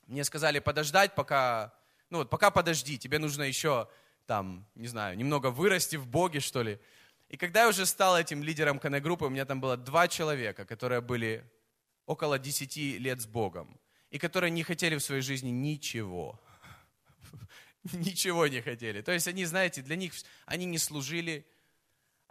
мне 0.06 0.22
сказали 0.22 0.60
подождать, 0.60 1.16
пока, 1.16 1.74
ну 2.08 2.18
вот, 2.18 2.30
пока 2.30 2.52
подожди, 2.52 2.96
тебе 2.96 3.18
нужно 3.18 3.42
еще 3.42 3.88
там, 4.26 4.64
не 4.76 4.86
знаю, 4.86 5.16
немного 5.16 5.50
вырасти 5.50 5.96
в 5.96 6.06
Боге, 6.06 6.38
что 6.38 6.62
ли. 6.62 6.78
И 7.28 7.36
когда 7.36 7.62
я 7.62 7.68
уже 7.68 7.84
стал 7.84 8.16
этим 8.16 8.44
лидером 8.44 8.78
коннект-группы, 8.78 9.24
у 9.24 9.28
меня 9.28 9.44
там 9.44 9.60
было 9.60 9.76
два 9.76 10.06
человека, 10.06 10.64
которые 10.64 11.00
были 11.00 11.44
около 12.06 12.38
10 12.38 12.76
лет 13.00 13.20
с 13.20 13.26
Богом, 13.26 13.80
и 14.10 14.20
которые 14.20 14.52
не 14.52 14.62
хотели 14.62 14.94
в 14.94 15.02
своей 15.02 15.22
жизни 15.22 15.50
ничего. 15.50 16.40
ничего 17.92 18.46
не 18.46 18.60
хотели. 18.60 19.02
То 19.02 19.10
есть 19.10 19.26
они, 19.26 19.44
знаете, 19.46 19.82
для 19.82 19.96
них, 19.96 20.12
они 20.46 20.64
не 20.64 20.78
служили, 20.78 21.44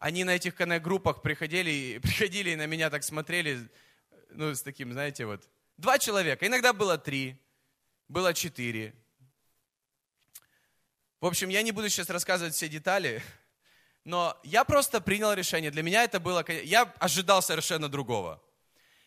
они 0.03 0.25
на 0.25 0.31
этих 0.31 0.53
коннект-группах 0.55 1.21
приходили, 1.21 1.97
приходили 2.03 2.49
и 2.49 2.55
на 2.57 2.65
меня 2.65 2.89
так 2.89 3.03
смотрели, 3.03 3.69
ну, 4.31 4.53
с 4.53 4.61
таким, 4.61 4.91
знаете, 4.91 5.25
вот, 5.25 5.47
два 5.77 5.97
человека, 5.97 6.45
иногда 6.45 6.73
было 6.73 6.97
три, 6.97 7.37
было 8.09 8.33
четыре. 8.33 8.93
В 11.21 11.25
общем, 11.25 11.47
я 11.47 11.61
не 11.61 11.71
буду 11.71 11.87
сейчас 11.87 12.09
рассказывать 12.09 12.53
все 12.53 12.67
детали, 12.67 13.23
но 14.03 14.37
я 14.43 14.65
просто 14.65 14.99
принял 14.99 15.31
решение. 15.31 15.71
Для 15.71 15.83
меня 15.83 16.03
это 16.03 16.19
было, 16.19 16.43
я 16.49 16.93
ожидал 16.99 17.41
совершенно 17.41 17.87
другого. 17.87 18.43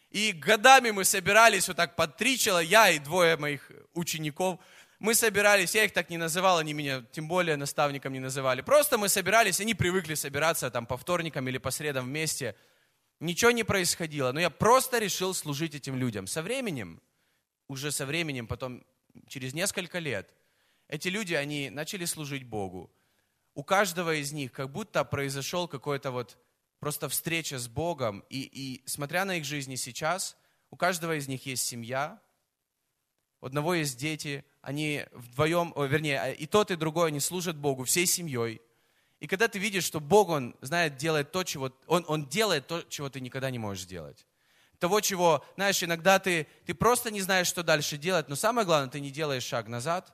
И 0.09 0.33
годами 0.33 0.93
мы 0.93 1.05
собирались 1.05 1.69
вот 1.69 1.77
так 1.77 1.95
под 1.95 2.17
три 2.17 2.39
человека, 2.39 2.71
я 2.71 2.91
и 2.91 2.99
двое 2.99 3.37
моих 3.37 3.71
учеников– 3.93 4.59
мы 5.07 5.15
собирались, 5.15 5.77
я 5.77 5.85
их 5.85 5.93
так 5.93 6.11
не 6.11 6.19
называл, 6.19 6.59
они 6.59 6.73
меня 6.73 7.05
тем 7.13 7.29
более 7.29 7.57
наставником 7.57 8.13
не 8.13 8.19
называли. 8.19 8.61
Просто 8.61 8.99
мы 8.99 9.09
собирались, 9.09 9.61
они 9.61 9.73
привыкли 9.73 10.15
собираться 10.15 10.69
там 10.69 10.85
по 10.85 10.97
вторникам 10.97 11.47
или 11.47 11.59
по 11.59 11.71
средам 11.71 12.07
вместе. 12.07 12.57
Ничего 13.21 13.53
не 13.53 13.63
происходило, 13.63 14.33
но 14.33 14.41
я 14.41 14.51
просто 14.51 14.99
решил 14.99 15.33
служить 15.33 15.77
этим 15.77 15.95
людям. 15.95 16.27
Со 16.27 16.43
временем, 16.43 17.01
уже 17.69 17.93
со 17.93 18.05
временем, 18.05 18.49
потом 18.49 18.85
через 19.29 19.55
несколько 19.55 20.01
лет, 20.01 20.35
эти 20.89 21.07
люди, 21.07 21.35
они 21.35 21.71
начали 21.71 22.05
служить 22.05 22.43
Богу. 22.43 22.91
У 23.55 23.63
каждого 23.63 24.13
из 24.13 24.33
них 24.33 24.51
как 24.51 24.73
будто 24.73 25.05
произошел 25.05 25.69
какой-то 25.69 26.11
вот 26.11 26.37
просто 26.81 27.09
встреча 27.09 27.61
с 27.61 27.69
Богом. 27.69 28.25
И, 28.29 28.41
и 28.41 28.83
смотря 28.89 29.25
на 29.25 29.37
их 29.37 29.45
жизни 29.45 29.77
сейчас, 29.77 30.37
у 30.71 30.77
каждого 30.77 31.17
из 31.17 31.29
них 31.29 31.47
есть 31.47 31.65
семья, 31.65 32.21
у 33.41 33.47
одного 33.47 33.75
есть 33.75 33.97
дети, 33.97 34.45
они 34.67 35.07
вдвоем, 35.13 35.73
о, 35.77 35.85
вернее, 35.85 36.35
и 36.35 36.47
тот, 36.47 36.71
и 36.71 36.77
другой, 36.77 37.09
они 37.09 37.21
служат 37.21 37.57
Богу 37.57 37.85
всей 37.85 38.05
семьей. 38.05 38.61
И 39.21 39.29
когда 39.29 39.47
ты 39.47 39.59
видишь, 39.59 39.85
что 39.85 40.01
Бог, 40.01 40.29
Он 40.29 40.57
знает, 40.61 40.97
делает 40.97 41.31
то, 41.31 41.45
чего, 41.45 41.73
Он, 41.87 42.05
он 42.09 42.27
делает 42.27 42.67
то, 42.67 42.83
чего 42.83 43.09
ты 43.09 43.21
никогда 43.21 43.51
не 43.51 43.59
можешь 43.59 43.85
сделать. 43.85 44.27
Того, 44.79 45.01
чего, 45.01 45.45
знаешь, 45.55 45.83
иногда 45.83 46.19
ты, 46.19 46.49
ты 46.67 46.75
просто 46.75 47.11
не 47.11 47.21
знаешь, 47.21 47.47
что 47.47 47.63
дальше 47.63 47.97
делать, 47.97 48.29
но 48.29 48.35
самое 48.35 48.67
главное, 48.67 48.91
ты 48.91 49.01
не 49.01 49.11
делаешь 49.11 49.45
шаг 49.45 49.69
назад, 49.69 50.13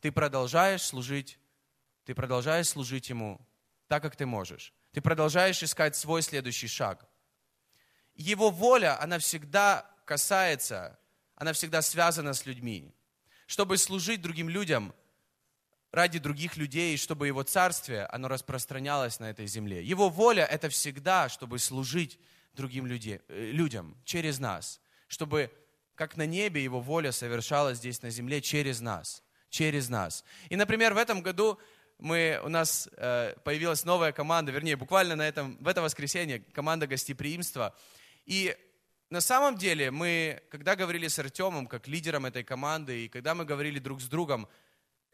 ты 0.00 0.12
продолжаешь 0.12 0.82
служить, 0.82 1.38
ты 2.04 2.14
продолжаешь 2.14 2.68
служить 2.68 3.10
Ему 3.10 3.40
так, 3.88 4.00
как 4.02 4.16
ты 4.16 4.26
можешь. 4.26 4.72
Ты 4.92 5.00
продолжаешь 5.00 5.62
искать 5.62 5.96
свой 5.96 6.22
следующий 6.22 6.68
шаг. 6.68 7.06
Его 8.14 8.50
воля, 8.50 9.00
она 9.02 9.18
всегда 9.18 9.90
касается 10.06 10.98
она 11.38 11.52
всегда 11.52 11.82
связана 11.82 12.34
с 12.34 12.46
людьми. 12.46 12.92
Чтобы 13.48 13.78
служить 13.78 14.20
другим 14.20 14.50
людям 14.50 14.94
ради 15.90 16.18
других 16.18 16.58
людей, 16.58 16.98
чтобы 16.98 17.28
Его 17.28 17.42
Царствие, 17.44 18.04
оно 18.04 18.28
распространялось 18.28 19.20
на 19.20 19.30
этой 19.30 19.46
земле. 19.46 19.82
Его 19.82 20.10
воля– 20.10 20.44
это 20.50 20.68
всегда, 20.68 21.30
чтобы 21.30 21.58
служить 21.58 22.20
другим 22.52 22.84
людей, 22.84 23.22
э, 23.28 23.50
людям 23.52 23.96
через 24.04 24.38
нас. 24.38 24.82
Чтобы, 25.06 25.50
как 25.94 26.18
на 26.18 26.26
небе, 26.26 26.62
Его 26.62 26.82
воля 26.82 27.10
совершалась 27.10 27.78
здесь 27.78 28.02
на 28.02 28.10
земле 28.10 28.42
через 28.42 28.82
нас. 28.82 29.22
Через 29.48 29.88
нас. 29.88 30.26
И, 30.50 30.56
например, 30.56 30.92
в 30.92 30.98
этом 30.98 31.22
году 31.22 31.58
мы, 31.96 32.38
у 32.44 32.50
нас 32.50 32.86
э, 32.98 33.34
появилась 33.44 33.86
новая 33.86 34.12
команда, 34.12 34.52
вернее, 34.52 34.76
буквально 34.76 35.16
на 35.16 35.26
этом, 35.26 35.56
в 35.58 35.68
это 35.68 35.80
воскресенье 35.80 36.40
команда 36.52 36.86
гостеприимства. 36.86 37.74
И 38.26 38.54
на 39.10 39.20
самом 39.20 39.56
деле 39.56 39.90
мы, 39.90 40.42
когда 40.50 40.76
говорили 40.76 41.08
с 41.08 41.18
Артемом, 41.18 41.66
как 41.66 41.88
лидером 41.88 42.26
этой 42.26 42.44
команды, 42.44 43.04
и 43.04 43.08
когда 43.08 43.34
мы 43.34 43.44
говорили 43.44 43.78
друг 43.78 44.00
с 44.00 44.08
другом, 44.08 44.48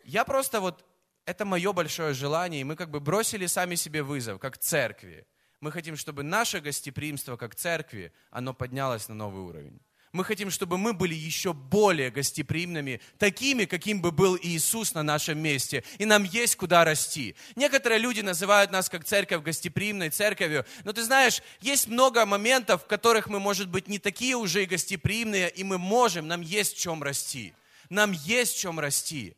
я 0.04 0.24
просто 0.24 0.60
вот, 0.60 0.84
это 1.26 1.44
мое 1.44 1.72
большое 1.72 2.12
желание, 2.12 2.60
и 2.60 2.64
мы 2.64 2.76
как 2.76 2.90
бы 2.90 3.00
бросили 3.00 3.46
сами 3.46 3.76
себе 3.76 4.02
вызов, 4.02 4.40
как 4.40 4.58
церкви. 4.58 5.26
Мы 5.60 5.70
хотим, 5.70 5.96
чтобы 5.96 6.22
наше 6.22 6.60
гостеприимство, 6.60 7.36
как 7.36 7.54
церкви, 7.54 8.12
оно 8.30 8.52
поднялось 8.52 9.08
на 9.08 9.14
новый 9.14 9.42
уровень. 9.42 9.80
Мы 10.14 10.22
хотим, 10.22 10.52
чтобы 10.52 10.78
мы 10.78 10.92
были 10.92 11.12
еще 11.12 11.52
более 11.52 12.08
гостеприимными, 12.08 13.00
такими, 13.18 13.64
каким 13.64 14.00
бы 14.00 14.12
был 14.12 14.38
Иисус 14.40 14.94
на 14.94 15.02
нашем 15.02 15.40
месте. 15.40 15.82
И 15.98 16.04
нам 16.04 16.22
есть 16.22 16.54
куда 16.54 16.84
расти. 16.84 17.34
Некоторые 17.56 17.98
люди 17.98 18.20
называют 18.20 18.70
нас 18.70 18.88
как 18.88 19.04
церковь 19.04 19.42
гостеприимной 19.42 20.10
церковью. 20.10 20.64
Но 20.84 20.92
ты 20.92 21.02
знаешь, 21.02 21.42
есть 21.60 21.88
много 21.88 22.24
моментов, 22.26 22.84
в 22.84 22.86
которых 22.86 23.26
мы, 23.26 23.40
может 23.40 23.68
быть, 23.68 23.88
не 23.88 23.98
такие 23.98 24.36
уже 24.36 24.62
и 24.62 24.66
гостеприимные, 24.66 25.50
и 25.50 25.64
мы 25.64 25.78
можем, 25.78 26.28
нам 26.28 26.42
есть 26.42 26.76
в 26.76 26.80
чем 26.80 27.02
расти. 27.02 27.52
Нам 27.90 28.12
есть 28.12 28.54
в 28.54 28.60
чем 28.60 28.78
расти. 28.78 29.34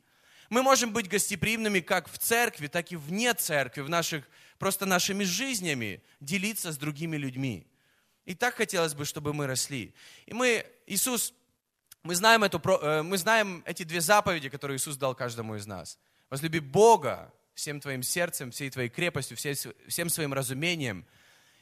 Мы 0.51 0.63
можем 0.63 0.93
быть 0.93 1.09
гостеприимными 1.09 1.81
как 1.81 2.13
в 2.13 2.19
церкви, 2.19 2.67
так 2.67 2.93
и 2.93 2.97
вне 2.97 3.33
церкви, 3.33 3.81
в 3.81 3.89
наших, 3.89 4.29
просто 4.59 4.85
нашими 4.85 5.25
жизнями, 5.25 6.03
делиться 6.21 6.71
с 6.71 6.77
другими 6.77 7.17
людьми. 7.17 7.67
И 8.27 8.35
так 8.35 8.57
хотелось 8.57 8.95
бы, 8.95 9.05
чтобы 9.05 9.33
мы 9.33 9.47
росли. 9.47 9.95
И 10.27 10.35
мы, 10.35 10.67
Иисус, 10.87 11.33
мы 12.03 12.15
знаем, 12.15 12.45
эту, 12.45 12.59
э, 12.59 13.03
мы 13.03 13.17
знаем 13.19 13.63
эти 13.67 13.85
две 13.85 14.01
заповеди, 14.01 14.49
которые 14.49 14.77
Иисус 14.77 14.97
дал 14.97 15.15
каждому 15.15 15.57
из 15.57 15.67
нас. 15.67 15.99
Возлюби 16.29 16.59
Бога 16.59 17.33
всем 17.55 17.81
твоим 17.81 18.03
сердцем, 18.03 18.51
всей 18.51 18.69
твоей 18.69 18.89
крепостью, 18.89 19.37
всем 19.37 20.09
своим 20.11 20.35
разумением. 20.35 21.07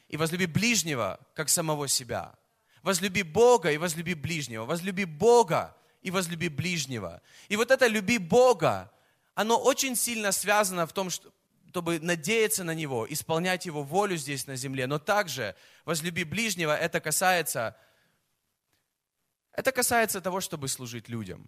И 0.09 0.17
возлюби 0.17 0.47
ближнего, 0.47 1.21
как 1.35 1.49
самого 1.49 1.87
себя. 1.87 2.35
Возлюби 2.83 3.23
Бога 3.23 3.71
и 3.71 3.79
возлюби 3.79 4.15
ближнего. 4.15 4.65
Возлюби 4.65 5.05
Бога 5.05 5.77
и 6.03 6.11
возлюби 6.11 6.49
ближнего. 6.49 7.23
И 7.49 7.57
вот 7.57 7.71
это 7.71 7.87
«люби 7.87 8.19
Бога», 8.19 8.93
оно 9.35 9.59
очень 9.59 9.97
сильно 9.97 10.33
связано 10.33 10.87
в 10.87 10.93
том, 10.93 11.11
что, 11.11 11.33
чтобы 11.75 11.99
надеяться 11.99 12.63
на 12.63 12.73
Него, 12.73 13.05
исполнять 13.13 13.67
Его 13.67 13.83
волю 13.83 14.17
здесь 14.17 14.47
на 14.47 14.55
земле. 14.55 14.87
Но 14.87 15.01
также 15.01 15.57
возлюби 15.85 16.23
ближнего, 16.23 16.71
это 16.71 17.01
касается, 17.01 17.77
это 19.51 19.73
касается 19.73 20.21
того, 20.21 20.41
чтобы 20.41 20.69
служить 20.69 21.09
людям. 21.09 21.45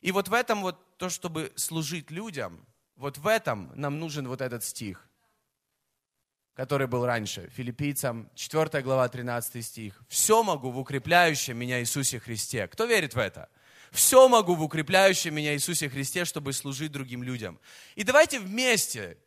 И 0.00 0.12
вот 0.12 0.28
в 0.28 0.32
этом 0.32 0.62
вот 0.62 0.96
то, 0.96 1.08
чтобы 1.08 1.52
служить 1.56 2.12
людям, 2.12 2.64
вот 2.94 3.18
в 3.18 3.26
этом 3.26 3.72
нам 3.74 3.98
нужен 3.98 4.28
вот 4.28 4.42
этот 4.42 4.62
стих, 4.62 5.08
который 6.54 6.86
был 6.86 7.04
раньше. 7.04 7.50
Филиппийцам 7.56 8.30
4 8.36 8.80
глава 8.82 9.08
13 9.08 9.66
стих. 9.66 10.00
«Все 10.08 10.44
могу 10.44 10.70
в 10.70 10.78
укрепляющем 10.78 11.58
меня 11.58 11.80
Иисусе 11.80 12.20
Христе». 12.20 12.68
Кто 12.68 12.84
верит 12.84 13.14
в 13.14 13.18
это? 13.18 13.48
Все 13.90 14.28
могу 14.28 14.54
в 14.54 14.62
укрепляющем 14.62 15.34
меня 15.34 15.54
Иисусе 15.54 15.88
Христе, 15.88 16.24
чтобы 16.24 16.52
служить 16.52 16.92
другим 16.92 17.24
людям. 17.24 17.58
И 17.96 18.04
давайте 18.04 18.38
вместе 18.38 19.18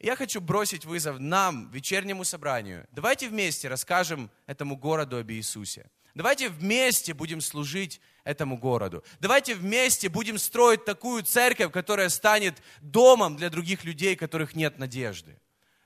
я 0.00 0.16
хочу 0.16 0.40
бросить 0.40 0.84
вызов 0.84 1.18
нам, 1.18 1.70
вечернему 1.70 2.24
собранию. 2.24 2.86
Давайте 2.92 3.28
вместе 3.28 3.68
расскажем 3.68 4.30
этому 4.46 4.76
городу 4.76 5.18
об 5.18 5.30
Иисусе. 5.30 5.90
Давайте 6.14 6.48
вместе 6.48 7.14
будем 7.14 7.40
служить 7.40 8.00
этому 8.24 8.58
городу. 8.58 9.04
Давайте 9.20 9.54
вместе 9.54 10.08
будем 10.08 10.38
строить 10.38 10.84
такую 10.84 11.22
церковь, 11.22 11.72
которая 11.72 12.08
станет 12.08 12.56
домом 12.80 13.36
для 13.36 13.50
других 13.50 13.84
людей, 13.84 14.16
которых 14.16 14.54
нет 14.54 14.78
надежды. 14.78 15.36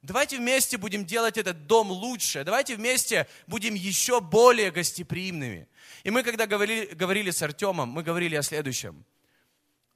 Давайте 0.03 0.37
вместе 0.38 0.77
будем 0.77 1.07
делать 1.07 1.38
этот 1.38 1.66
дом 1.66 1.90
лучше. 1.90 2.44
Давайте 2.44 2.77
вместе 2.77 3.27
будем 3.46 3.74
еще 3.74 4.20
более 4.20 4.70
гостеприимными. 4.70 5.66
И 6.05 6.11
мы, 6.11 6.22
когда 6.22 6.46
говорили, 6.46 6.94
говорили 6.94 7.31
с 7.31 7.42
Артемом, 7.42 7.88
мы 7.88 8.03
говорили 8.03 8.35
о 8.35 8.42
следующем. 8.42 9.05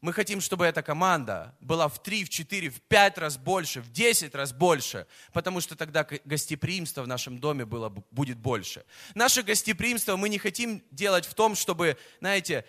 Мы 0.00 0.12
хотим, 0.12 0.40
чтобы 0.40 0.64
эта 0.64 0.80
команда 0.80 1.56
была 1.60 1.88
в 1.88 2.00
3, 2.00 2.24
в 2.24 2.28
4, 2.28 2.70
в 2.70 2.80
5 2.82 3.18
раз 3.18 3.36
больше, 3.36 3.80
в 3.80 3.90
10 3.90 4.32
раз 4.34 4.52
больше, 4.52 5.08
потому 5.32 5.60
что 5.60 5.74
тогда 5.74 6.06
гостеприимство 6.24 7.02
в 7.02 7.08
нашем 7.08 7.40
доме 7.40 7.64
было, 7.64 7.88
будет 7.88 8.38
больше. 8.38 8.84
Наше 9.16 9.42
гостеприимство 9.42 10.16
мы 10.16 10.28
не 10.28 10.38
хотим 10.38 10.84
делать 10.92 11.26
в 11.26 11.34
том, 11.34 11.56
чтобы, 11.56 11.98
знаете, 12.20 12.64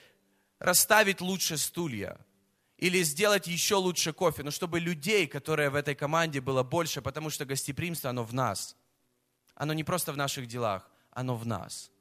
расставить 0.58 1.22
лучше 1.22 1.58
стулья 1.58 2.18
или 2.78 3.04
сделать 3.04 3.46
еще 3.46 3.76
лучше 3.76 4.12
кофе, 4.12 4.42
но 4.42 4.50
чтобы 4.50 4.80
людей, 4.80 5.28
которые 5.28 5.70
в 5.70 5.76
этой 5.76 5.94
команде 5.94 6.42
было 6.42 6.64
больше, 6.64 7.00
потому 7.02 7.30
что 7.30 7.46
гостеприимство, 7.46 8.10
оно 8.10 8.24
в 8.24 8.34
нас. 8.34 8.76
Оно 9.54 9.74
не 9.74 9.84
просто 9.84 10.14
в 10.14 10.18
наших 10.18 10.48
делах, 10.48 10.90
оно 11.12 11.36
в 11.36 11.46
нас. 11.46 11.92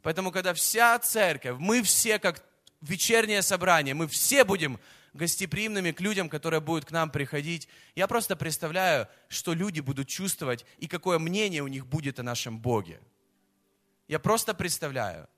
Поэтому, 0.00 0.32
когда 0.32 0.54
вся 0.54 0.98
церковь, 0.98 1.56
мы 1.58 1.82
все 1.82 2.18
как 2.18 2.47
вечернее 2.80 3.42
собрание, 3.42 3.94
мы 3.94 4.06
все 4.08 4.44
будем 4.44 4.78
гостеприимными 5.14 5.92
к 5.92 6.00
людям, 6.00 6.28
которые 6.28 6.60
будут 6.60 6.84
к 6.84 6.90
нам 6.90 7.10
приходить. 7.10 7.68
Я 7.94 8.06
просто 8.06 8.36
представляю, 8.36 9.08
что 9.28 9.54
люди 9.54 9.80
будут 9.80 10.08
чувствовать 10.08 10.64
и 10.78 10.86
какое 10.86 11.18
мнение 11.18 11.62
у 11.62 11.68
них 11.68 11.86
будет 11.86 12.18
о 12.18 12.22
нашем 12.22 12.58
Боге. 12.58 13.00
Я 14.06 14.18
просто 14.18 14.54
представляю. 14.54 15.28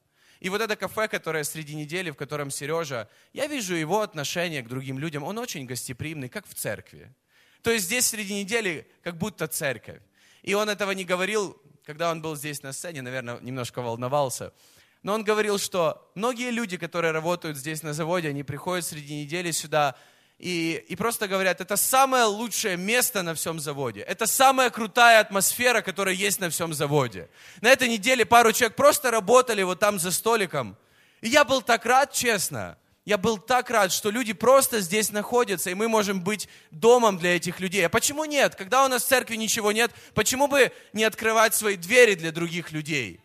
И 0.41 0.49
вот 0.49 0.61
это 0.61 0.75
кафе, 0.75 1.07
которое 1.09 1.45
среди 1.45 1.75
недели, 1.75 2.11
в 2.11 2.17
котором 2.17 2.51
Сережа, 2.51 3.09
я 3.33 3.47
вижу 3.47 3.75
его 3.75 4.01
отношение 4.01 4.63
к 4.63 4.69
другим 4.69 4.99
людям, 4.99 5.23
он 5.23 5.39
очень 5.39 5.67
гостеприимный, 5.67 6.29
как 6.29 6.47
в 6.47 6.55
церкви. 6.55 7.15
То 7.63 7.71
есть 7.71 7.87
здесь 7.87 8.07
среди 8.07 8.35
недели 8.35 8.91
как 9.03 9.19
будто 9.19 9.47
церковь. 9.49 10.01
И 10.43 10.55
он 10.55 10.71
этого 10.71 10.93
не 10.93 11.05
говорил, 11.05 11.61
когда 11.85 12.11
он 12.11 12.23
был 12.23 12.37
здесь 12.37 12.63
на 12.63 12.73
сцене, 12.73 13.03
наверное, 13.03 13.39
немножко 13.41 13.83
волновался. 13.83 14.55
Но 15.03 15.15
он 15.15 15.25
говорил, 15.25 15.59
что 15.59 16.11
многие 16.15 16.51
люди, 16.51 16.77
которые 16.77 17.13
работают 17.13 17.57
здесь 17.57 17.83
на 17.83 17.95
заводе, 17.95 18.29
они 18.29 18.43
приходят 18.43 18.85
среди 18.85 19.15
недели 19.15 19.51
сюда, 19.51 19.97
и, 20.39 20.85
и 20.89 20.97
просто 20.97 21.29
говорят, 21.29 21.61
это 21.61 21.77
самое 21.77 22.25
лучшее 22.25 22.79
место 22.79 23.23
на 23.23 23.35
всем 23.35 23.61
заводе. 23.61 24.01
Это 24.01 24.27
самая 24.27 24.71
крутая 24.71 25.21
атмосфера, 25.21 25.83
которая 25.83 26.15
есть 26.15 26.41
на 26.41 26.49
всем 26.49 26.73
заводе. 26.73 27.29
На 27.61 27.69
этой 27.69 27.89
неделе 27.89 28.25
пару 28.25 28.53
человек 28.53 28.75
просто 28.75 29.11
работали 29.11 29.63
вот 29.63 29.81
там 29.81 29.99
за 29.99 30.11
столиком. 30.11 30.79
И 31.21 31.29
я 31.29 31.45
был 31.45 31.61
так 31.61 31.85
рад, 31.85 32.13
честно. 32.13 32.79
Я 33.05 33.19
был 33.19 33.37
так 33.37 33.69
рад, 33.69 33.93
что 33.93 34.11
люди 34.11 34.33
просто 34.33 34.81
здесь 34.81 35.11
находятся, 35.11 35.71
и 35.71 35.75
мы 35.75 35.89
можем 35.89 36.23
быть 36.23 36.49
домом 36.71 37.19
для 37.19 37.37
этих 37.37 37.61
людей. 37.61 37.85
А 37.85 37.91
почему 37.91 38.25
нет? 38.25 38.55
Когда 38.55 38.85
у 38.85 38.89
нас 38.89 39.05
в 39.05 39.09
церкви 39.09 39.37
ничего 39.37 39.73
нет, 39.73 39.91
почему 40.15 40.47
бы 40.47 40.73
не 40.95 41.05
открывать 41.05 41.55
свои 41.55 41.77
двери 41.77 42.15
для 42.15 42.33
других 42.33 42.73
людей? 42.73 43.21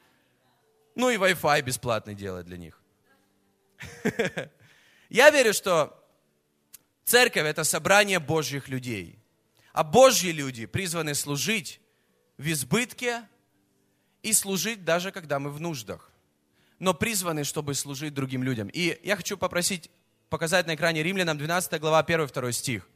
Ну 0.95 1.09
и 1.09 1.17
Wi-Fi 1.17 1.61
бесплатный 1.61 2.15
делать 2.15 2.45
для 2.45 2.57
них. 2.57 2.81
Я 5.09 5.29
верю, 5.29 5.53
что 5.53 6.01
Церковь– 7.03 7.43
это 7.45 7.63
собрание 7.63 8.19
Божьих 8.19 8.67
людей. 8.67 9.19
А 9.73 9.83
Божьи 9.83 10.29
люди 10.31 10.65
призваны 10.65 11.13
служить 11.13 11.79
в 12.37 12.51
избытке 12.51 13.27
и 14.23 14.33
служить 14.33 14.83
даже 14.83 15.11
когда 15.11 15.37
мы 15.37 15.51
в 15.51 15.61
нуждах. 15.61 16.11
Но 16.79 16.93
призваны, 16.93 17.43
чтобы 17.43 17.75
служить 17.75 18.13
другим 18.13 18.41
людям. 18.41 18.69
И 18.69 18.99
я 19.03 19.15
хочу 19.15 19.37
попросить 19.37 19.91
показать 20.29 20.65
на 20.65 20.75
экране 20.75 21.03
Римлянам 21.03 21.37
12 21.37 21.79
глава 21.79 22.03
1-2 22.03 22.51
стих. 22.51 22.89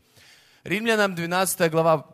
Римлянам 0.64 1.16
12 1.16 1.72
глава, 1.72 2.08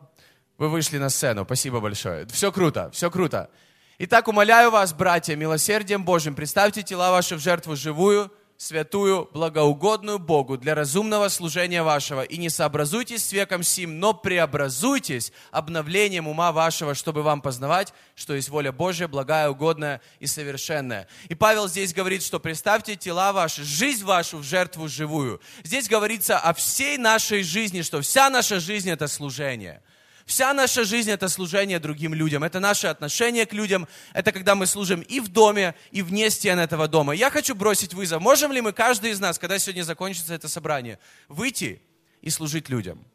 вы 0.58 0.70
вышли 0.70 0.98
на 0.98 1.10
сцену, 1.10 1.46
спасибо 1.46 1.80
большое. 1.80 2.26
Все 2.28 2.52
круто, 2.52 2.92
все 2.92 3.10
круто. 3.10 3.50
Итак, 3.98 4.28
умоляю 4.28 4.72
вас, 4.72 4.94
братья, 4.94 5.38
милосердием 5.38 6.04
Божьим, 6.04 6.36
представьте 6.36 6.84
тела 6.84 7.12
ваши 7.12 7.38
в 7.38 7.40
жертву 7.40 7.78
живую– 7.78 8.30
святую, 8.58 9.30
благоугодную 9.34 10.20
Богу 10.20 10.58
для 10.58 10.76
разумного 10.76 11.30
служения 11.30 11.82
вашего, 11.82 12.22
и 12.22 12.38
не 12.38 12.50
сообразуйтесь 12.50 13.24
с 13.24 13.32
веком 13.32 13.64
сим, 13.64 14.00
но 14.00 14.14
преобразуйтесь 14.14 15.32
обновлением 15.52 16.28
ума 16.28 16.52
вашего, 16.52 16.94
чтобы 16.94 17.22
вам 17.22 17.42
познавать, 17.42 17.94
что 18.16 18.34
есть 18.34 18.50
воля 18.50 18.74
Божья, 18.74 19.08
благая, 19.08 19.50
угодная 19.50 20.02
и 20.20 20.28
совершенная. 20.28 21.08
И 21.30 21.36
Павел 21.36 21.68
здесь 21.68 21.94
говорит, 21.94 22.22
что 22.22 22.40
представьте 22.40 22.98
тела 22.98 23.32
ваши, 23.32 23.64
жизнь 23.64 24.04
вашу 24.04 24.40
в 24.40 24.44
жертву 24.44 24.88
живую. 24.88 25.42
Здесь 25.64 25.88
говорится 25.88 26.38
о 26.38 26.54
всей 26.54 26.98
нашей 26.98 27.44
жизни, 27.44 27.82
что 27.82 28.02
вся 28.02 28.30
наша 28.30 28.60
жизнь– 28.60 28.90
это 28.92 29.08
служение– 29.08 29.82
Вся 30.26 30.54
наша 30.54 30.86
жизнь– 30.86 31.12
это 31.12 31.30
служение 31.30 31.80
другим 31.80 32.16
людям. 32.16 32.44
Это 32.44 32.60
наше 32.60 32.88
отношение 32.88 33.46
к 33.46 33.54
людям. 33.54 33.88
Это 34.12 34.32
когда 34.32 34.56
мы 34.56 34.66
служим 34.66 35.02
и 35.02 35.20
в 35.20 35.28
доме, 35.28 35.76
и 35.92 36.02
вне 36.02 36.32
стен 36.32 36.58
этого 36.58 36.88
дома. 36.88 37.14
Я 37.14 37.30
хочу 37.30 37.54
бросить 37.54 37.94
вызов. 37.94 38.22
Можем 38.22 38.52
ли 38.52 38.60
мы, 38.60 38.74
каждый 38.74 39.12
из 39.12 39.20
нас, 39.20 39.38
когда 39.38 39.60
сегодня 39.60 39.84
закончится 39.84 40.34
это 40.34 40.48
собрание, 40.48 40.98
выйти 41.28 41.80
и 42.22 42.32
служить 42.32 42.70
людям? 42.70 43.06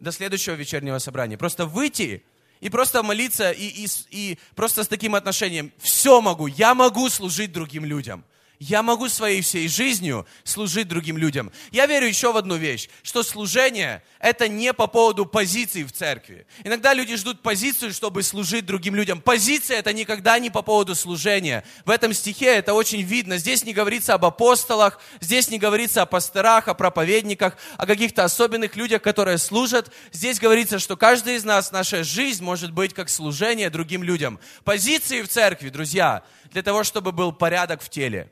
До 0.00 0.10
следующего 0.10 0.54
вечернего 0.54 0.98
собрания. 0.98 1.36
Просто 1.36 1.66
выйти 1.66 2.24
и 2.60 2.70
просто 2.70 3.02
молиться, 3.02 3.50
и, 3.50 3.66
и, 3.66 3.86
и 4.10 4.38
просто 4.54 4.84
с 4.84 4.88
таким 4.88 5.14
отношением. 5.14 5.70
Все 5.76 6.22
могу, 6.22 6.46
я 6.46 6.74
могу 6.74 7.10
служить 7.10 7.52
другим 7.52 7.84
людям 7.84 8.24
я 8.60 8.82
могу 8.82 9.08
своей 9.08 9.40
всей 9.40 9.68
жизнью 9.68 10.26
служить 10.44 10.86
другим 10.86 11.16
людям. 11.16 11.50
Я 11.72 11.86
верю 11.86 12.06
еще 12.06 12.30
в 12.30 12.36
одну 12.36 12.56
вещь, 12.56 12.90
что 13.02 13.22
служение– 13.22 14.02
это 14.20 14.48
не 14.48 14.72
по 14.74 14.86
поводу 14.86 15.24
позиции 15.24 15.82
в 15.82 15.92
церкви. 15.92 16.46
Иногда 16.62 16.92
люди 16.92 17.16
ждут 17.16 17.40
позицию, 17.40 17.92
чтобы 17.92 18.22
служить 18.22 18.66
другим 18.66 18.94
людям. 18.94 19.20
Позиция– 19.20 19.78
это 19.80 19.92
никогда 19.94 20.38
не 20.38 20.50
по 20.50 20.60
поводу 20.62 20.94
служения. 20.94 21.64
В 21.86 21.90
этом 21.90 22.12
стихе 22.12 22.46
это 22.46 22.74
очень 22.74 23.00
видно. 23.00 23.38
Здесь 23.38 23.64
не 23.64 23.72
говорится 23.72 24.14
об 24.14 24.26
апостолах, 24.26 25.00
здесь 25.20 25.50
не 25.50 25.58
говорится 25.58 26.02
о 26.02 26.06
пасторах, 26.06 26.68
о 26.68 26.74
проповедниках, 26.74 27.56
о 27.78 27.86
каких-то 27.86 28.22
особенных 28.24 28.76
людях, 28.76 29.00
которые 29.00 29.38
служат. 29.38 29.90
Здесь 30.12 30.38
говорится, 30.38 30.78
что 30.78 30.96
каждый 30.96 31.36
из 31.36 31.44
нас, 31.44 31.72
наша 31.72 32.04
жизнь 32.04 32.44
может 32.44 32.72
быть 32.72 32.92
как 32.92 33.08
служение 33.08 33.70
другим 33.70 34.02
людям. 34.02 34.38
Позиции 34.64 35.22
в 35.22 35.28
церкви, 35.28 35.70
друзья, 35.70 36.22
для 36.52 36.62
того, 36.62 36.84
чтобы 36.84 37.12
был 37.12 37.32
порядок 37.32 37.80
в 37.82 37.88
теле. 37.88 38.30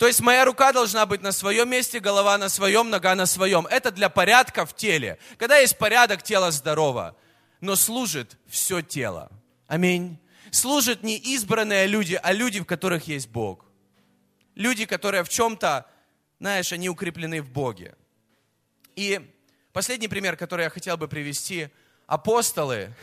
То 0.00 0.06
есть 0.06 0.20
моя 0.22 0.46
рука 0.46 0.72
должна 0.72 1.04
быть 1.04 1.20
на 1.20 1.30
своем 1.30 1.68
месте, 1.68 2.00
голова 2.00 2.38
на 2.38 2.48
своем, 2.48 2.88
нога 2.88 3.14
на 3.14 3.26
своем. 3.26 3.66
Это 3.66 3.90
для 3.90 4.08
порядка 4.08 4.64
в 4.64 4.74
теле. 4.74 5.18
Когда 5.36 5.58
есть 5.58 5.76
порядок, 5.76 6.22
тело 6.22 6.50
здорово. 6.50 7.14
Но 7.60 7.76
служит 7.76 8.38
все 8.46 8.80
тело. 8.80 9.30
Аминь. 9.66 10.18
Служат 10.52 11.02
не 11.02 11.18
избранные 11.18 11.86
люди, 11.86 12.18
а 12.22 12.32
люди, 12.32 12.60
в 12.60 12.64
которых 12.64 13.08
есть 13.08 13.28
Бог. 13.28 13.66
Люди, 14.54 14.86
которые 14.86 15.22
в 15.22 15.28
чем-то, 15.28 15.86
знаешь, 16.38 16.72
они 16.72 16.88
укреплены 16.88 17.42
в 17.42 17.50
Боге. 17.50 17.94
И 18.96 19.20
последний 19.74 20.08
пример, 20.08 20.34
который 20.38 20.62
я 20.62 20.70
хотел 20.70 20.96
бы 20.96 21.08
привести. 21.08 21.68
Апостолы, 22.06 22.94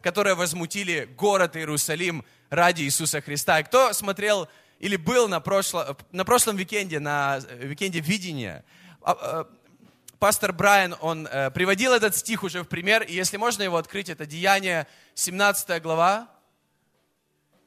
которые 0.00 0.34
возмутили 0.34 1.06
город 1.18 1.54
Иерусалим 1.54 2.24
ради 2.48 2.84
Иисуса 2.84 3.20
Христа. 3.20 3.60
И 3.60 3.64
кто 3.64 3.92
смотрел 3.92 4.48
или 4.78 4.96
был 4.96 5.28
на, 5.28 5.40
прошло, 5.40 5.96
на 6.12 6.24
прошлом 6.24 6.56
викенде, 6.56 7.00
на 7.00 7.40
викенде 7.58 8.00
видения, 8.00 8.64
а, 9.02 9.12
а, 9.12 9.48
пастор 10.18 10.52
Брайан, 10.52 10.96
он 11.00 11.26
э, 11.26 11.50
приводил 11.50 11.92
этот 11.92 12.16
стих 12.16 12.42
уже 12.42 12.62
в 12.62 12.68
пример, 12.68 13.02
и 13.02 13.12
если 13.12 13.36
можно 13.36 13.62
его 13.62 13.76
открыть, 13.76 14.08
это 14.08 14.26
Деяние 14.26 14.86
17 15.14 15.82
глава, 15.82 16.28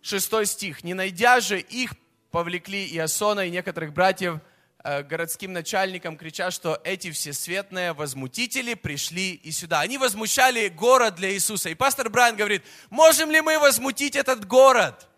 6 0.01 0.47
стих. 0.47 0.83
«Не 0.83 0.93
найдя 0.93 1.39
же 1.39 1.59
их, 1.59 1.91
повлекли 2.31 2.87
Иасона 2.95 3.41
и 3.41 3.49
некоторых 3.49 3.93
братьев 3.93 4.39
э, 4.83 5.03
городским 5.03 5.51
начальникам, 5.51 6.17
крича, 6.17 6.51
что 6.51 6.79
эти 6.83 7.11
всесветные 7.11 7.93
возмутители 7.93 8.75
пришли 8.75 9.33
и 9.33 9.51
сюда». 9.51 9.81
Они 9.81 9.97
возмущали 9.97 10.69
город 10.69 11.15
для 11.15 11.31
Иисуса. 11.33 11.69
И 11.69 11.75
пастор 11.75 12.09
Брайан 12.09 12.35
говорит, 12.35 12.63
можем 12.89 13.31
ли 13.31 13.41
мы 13.41 13.59
возмутить 13.59 14.15
этот 14.15 14.45
город? 14.45 15.08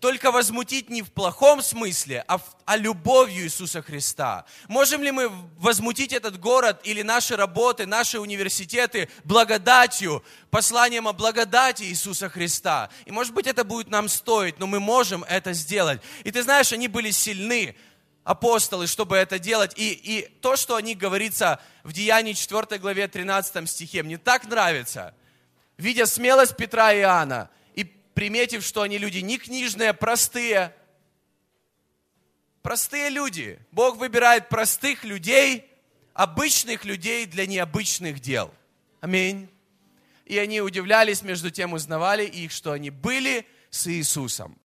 Только 0.00 0.30
возмутить 0.30 0.90
не 0.90 1.02
в 1.02 1.10
плохом 1.10 1.62
смысле, 1.62 2.24
а, 2.28 2.38
в, 2.38 2.42
а 2.64 2.76
любовью 2.76 3.44
Иисуса 3.44 3.82
Христа? 3.82 4.44
Можем 4.68 5.02
ли 5.02 5.10
мы 5.10 5.30
возмутить 5.58 6.12
этот 6.12 6.38
город 6.38 6.80
или 6.84 7.02
наши 7.02 7.36
работы, 7.36 7.86
наши 7.86 8.18
университеты 8.20 9.08
благодатью, 9.24 10.24
посланием 10.50 11.08
о 11.08 11.12
благодати 11.12 11.82
Иисуса 11.84 12.28
Христа? 12.28 12.90
И 13.06 13.10
может 13.10 13.34
быть 13.34 13.46
это 13.46 13.64
будет 13.64 13.88
нам 13.88 14.08
стоить, 14.08 14.58
но 14.58 14.66
мы 14.66 14.80
можем 14.80 15.24
это 15.24 15.52
сделать. 15.52 16.00
И 16.24 16.30
ты 16.30 16.42
знаешь, 16.42 16.72
они 16.72 16.88
были 16.88 17.10
сильны, 17.10 17.76
апостолы, 18.28 18.86
чтобы 18.86 19.16
это 19.16 19.38
делать. 19.38 19.72
И, 19.76 19.92
и 19.92 20.28
то, 20.40 20.56
что 20.56 20.76
о 20.76 20.82
них 20.82 20.98
говорится 20.98 21.60
в 21.82 21.94
Деянии 21.94 22.34
4 22.34 22.78
главе 22.78 23.08
13 23.08 23.68
стихе, 23.68 24.02
мне 24.02 24.18
так 24.18 24.44
нравится. 24.46 25.14
Видя 25.78 26.04
смелость 26.04 26.56
Петра 26.56 26.92
и 26.92 27.00
Иоанна, 27.00 27.48
приметив, 28.18 28.64
что 28.64 28.82
они 28.82 28.98
люди 28.98 29.18
не 29.18 29.38
книжные, 29.38 29.94
простые. 29.94 30.74
Простые 32.62 33.10
люди. 33.10 33.60
Бог 33.70 33.96
выбирает 33.96 34.48
простых 34.48 35.04
людей, 35.04 35.70
обычных 36.14 36.84
людей 36.84 37.26
для 37.26 37.46
необычных 37.46 38.18
дел. 38.18 38.52
Аминь. 39.00 39.48
И 40.24 40.36
они 40.36 40.60
удивлялись, 40.60 41.22
между 41.22 41.52
тем 41.52 41.74
узнавали 41.74 42.24
их, 42.24 42.50
что 42.50 42.72
они 42.72 42.90
были 42.90 43.46
с 43.70 43.86
Иисусом. 43.86 44.56